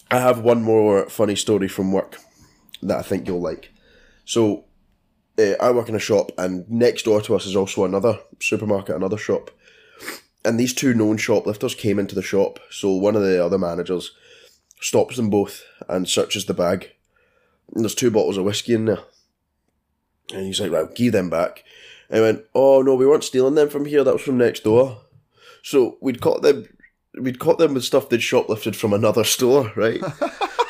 [0.09, 2.18] I have one more funny story from work
[2.82, 3.72] that I think you'll like.
[4.26, 4.66] So,
[5.38, 8.95] uh, I work in a shop, and next door to us is also another supermarket,
[8.95, 9.51] another shop.
[10.43, 12.59] And these two known shoplifters came into the shop.
[12.71, 14.11] So one of the other managers
[14.79, 16.91] stops them both and searches the bag.
[17.73, 18.99] And there's two bottles of whiskey in there.
[20.34, 21.63] And he's like, right, give them back.
[22.09, 24.03] And I went, oh no, we weren't stealing them from here.
[24.03, 25.01] That was from next door.
[25.63, 26.67] So we'd caught them.
[27.19, 30.01] We'd caught them with stuff they'd shoplifted from another store, right?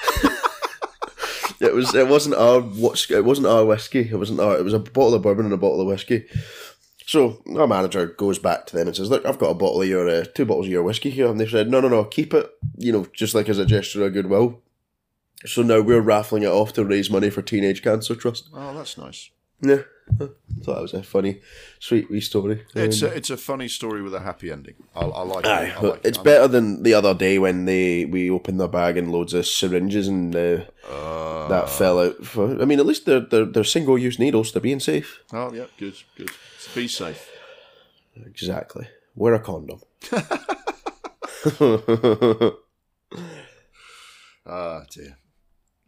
[1.62, 1.93] it was.
[1.95, 3.09] It wasn't our what's.
[3.09, 4.09] It wasn't our whiskey.
[4.12, 4.57] It wasn't our.
[4.57, 6.26] It was a bottle of bourbon and a bottle of whiskey.
[7.05, 9.88] So our manager goes back to them and says, "Look, I've got a bottle of
[9.88, 12.34] your uh, two bottles of your whiskey here," and they said, "No, no, no, keep
[12.34, 12.49] it.
[12.78, 14.62] You know, just like as a gesture of goodwill."
[15.45, 18.49] So now we're raffling it off to raise money for Teenage Cancer Trust.
[18.53, 19.32] Oh, that's nice.
[19.64, 19.82] Yeah,
[20.20, 20.26] I
[20.64, 21.39] thought that was a funny,
[21.80, 22.64] sweet wee story.
[22.76, 24.74] It's Um, a, it's a funny story with a happy ending.
[24.95, 25.78] I, I like Aye, it.
[25.78, 26.07] I like it.
[26.07, 29.34] it's I'm- better than the other day when they we opened their bag and loads
[29.36, 32.26] of syringes and uh, Uh, that fell out.
[32.26, 34.52] For, I mean, at least they're they're, they're single use needles.
[34.52, 35.20] They're being safe.
[35.32, 36.32] Oh, yeah, good, good.
[36.74, 37.30] Be safe.
[38.16, 38.88] Exactly.
[39.16, 39.82] Wear a condom.
[44.43, 45.18] Ah, dear.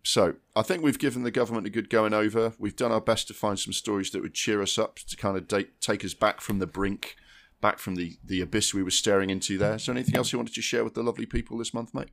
[0.04, 2.54] So, I think we've given the government a good going over.
[2.60, 5.38] We've done our best to find some stories that would cheer us up, to kind
[5.38, 7.16] of da- take us back from the brink,
[7.62, 9.76] back from the, the abyss we were staring into there.
[9.76, 12.10] Is there anything else you wanted to share with the lovely people this month, mate?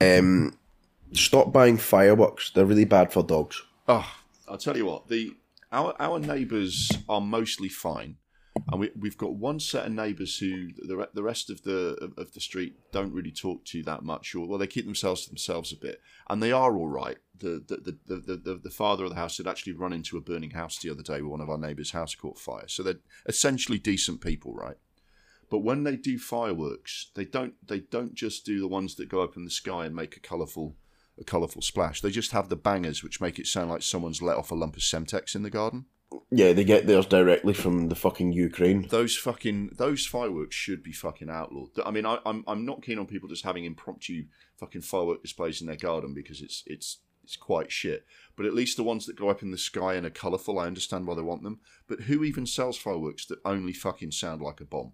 [0.00, 0.58] Um,
[1.14, 2.50] stop buying fireworks.
[2.50, 3.62] They're really bad for dogs.
[3.88, 4.08] Oh,
[4.48, 5.08] I'll tell you what.
[5.08, 5.36] The
[5.70, 8.16] our our neighbours are mostly fine,
[8.70, 12.32] and we we've got one set of neighbours who the the rest of the of,
[12.32, 15.72] the street don't really talk to that much, or well, they keep themselves to themselves
[15.72, 17.18] a bit, and they are all right.
[17.38, 20.16] The the the the, the, the, the father of the house had actually run into
[20.16, 22.82] a burning house the other day where one of our neighbours' house caught fire, so
[22.82, 24.76] they're essentially decent people, right?
[25.50, 29.22] But when they do fireworks, they don't they don't just do the ones that go
[29.22, 30.76] up in the sky and make a colourful
[31.18, 32.00] a colourful splash.
[32.00, 34.76] They just have the bangers which make it sound like someone's let off a lump
[34.76, 35.86] of Semtex in the garden.
[36.30, 38.86] Yeah, they get theirs directly from the fucking Ukraine.
[38.88, 41.70] Those fucking those fireworks should be fucking outlawed.
[41.84, 44.24] I mean, I, I'm I'm not keen on people just having impromptu
[44.58, 48.04] fucking firework displays in their garden because it's it's it's quite shit.
[48.36, 50.66] But at least the ones that go up in the sky and are colourful, I
[50.66, 51.60] understand why they want them.
[51.86, 54.92] But who even sells fireworks that only fucking sound like a bomb?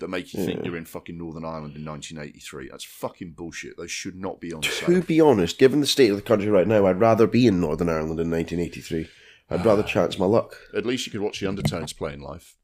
[0.00, 0.64] That make you think Yeah.
[0.66, 2.68] you're in fucking Northern Ireland in 1983.
[2.70, 3.76] That's fucking bullshit.
[3.76, 4.62] Those should not be on.
[4.62, 7.60] To be honest, given the state of the country right now, I'd rather be in
[7.60, 9.08] Northern Ireland in 1983.
[9.50, 10.56] I'd rather chance my luck.
[10.76, 12.54] At least you could watch the Undertones playing live.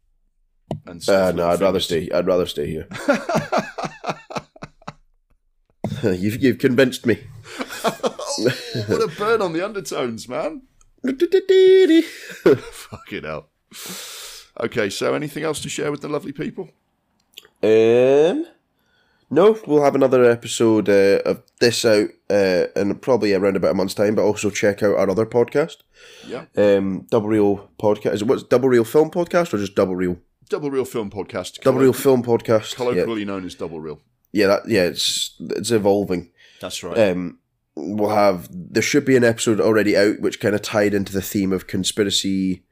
[0.87, 2.09] And Uh, no, I'd rather stay.
[2.11, 2.89] I'd rather stay here.
[6.03, 7.18] you've you've convinced me.
[7.84, 8.16] oh,
[8.89, 10.62] what a burn on the Undertones, man!
[11.05, 12.05] Fucking
[13.24, 13.49] hell.
[14.61, 16.70] Okay, so anything else to share with the lovely people?
[17.67, 18.47] Um,
[19.29, 23.75] no, we'll have another episode uh, of this out uh, in probably around about a
[23.75, 24.14] month's time.
[24.14, 25.79] But also check out our other podcast,
[26.27, 26.45] Yeah.
[26.57, 28.14] um, Double Reel Podcast.
[28.14, 30.19] Is it what's Double Reel Film Podcast or just Double Reel?
[30.49, 31.61] Double Reel Film Podcast.
[31.62, 32.71] Double Reel Film Podcast.
[32.73, 34.01] Yeah, Colloquially known as Double Reel.
[34.33, 34.85] yeah, that, yeah.
[34.85, 36.31] It's it's evolving.
[36.61, 36.97] That's right.
[37.11, 37.39] Um,
[37.75, 41.21] we'll have there should be an episode already out which kind of tied into the
[41.21, 42.62] theme of conspiracy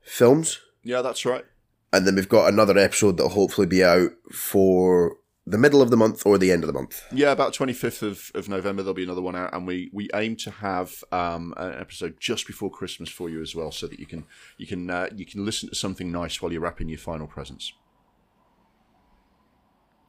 [0.00, 1.44] films, yeah, that's right.
[1.92, 5.16] And then we've got another episode that'll hopefully be out for
[5.46, 7.02] the middle of the month or the end of the month.
[7.12, 10.36] Yeah, about 25th of, of November, there'll be another one out, and we, we aim
[10.36, 14.06] to have um, an episode just before Christmas for you as well, so that you
[14.06, 14.24] can
[14.56, 17.72] you can uh, you can listen to something nice while you're wrapping your final presents.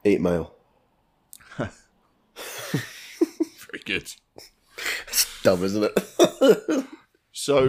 [0.05, 0.53] Eight Mile.
[1.57, 1.69] Very
[3.85, 4.13] good.
[5.07, 6.85] It's dumb, isn't it?
[7.35, 7.67] So,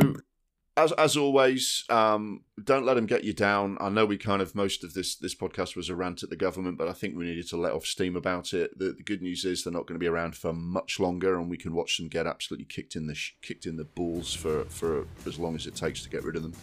[0.76, 3.76] as as always, um, don't let them get you down.
[3.80, 6.36] I know we kind of most of this this podcast was a rant at the
[6.36, 8.76] government, but I think we needed to let off steam about it.
[8.78, 11.48] The, the good news is they're not going to be around for much longer, and
[11.48, 14.64] we can watch them get absolutely kicked in the sh- kicked in the balls for
[14.64, 16.54] for as long as it takes to get rid of them.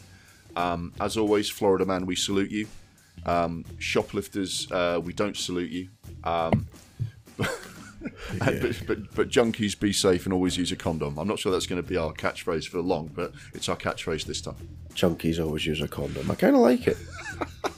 [0.58, 2.68] Um, as always, Florida man, we salute you.
[3.26, 5.90] Um, shoplifters, uh, we don't salute you.
[8.04, 8.60] Uh, yeah.
[8.62, 11.18] but, but, but, junkies, be safe and always use a condom.
[11.18, 14.26] I'm not sure that's going to be our catchphrase for long, but it's our catchphrase
[14.26, 14.56] this time.
[14.94, 16.32] Junkies always use a condom.
[16.32, 16.98] I kind of like it.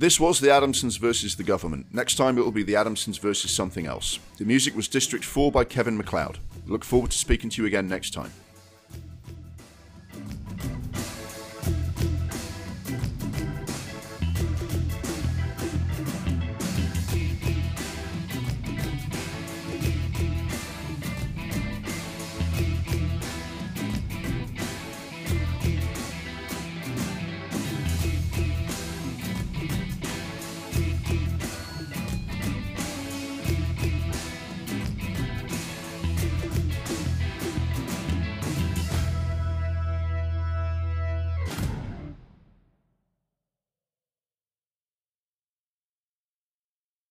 [0.00, 1.92] This was the Adamsons versus the government.
[1.92, 4.18] Next time it will be the Adamsons versus something else.
[4.38, 6.38] The music was District 4 by Kevin MacLeod.
[6.66, 8.32] Look forward to speaking to you again next time.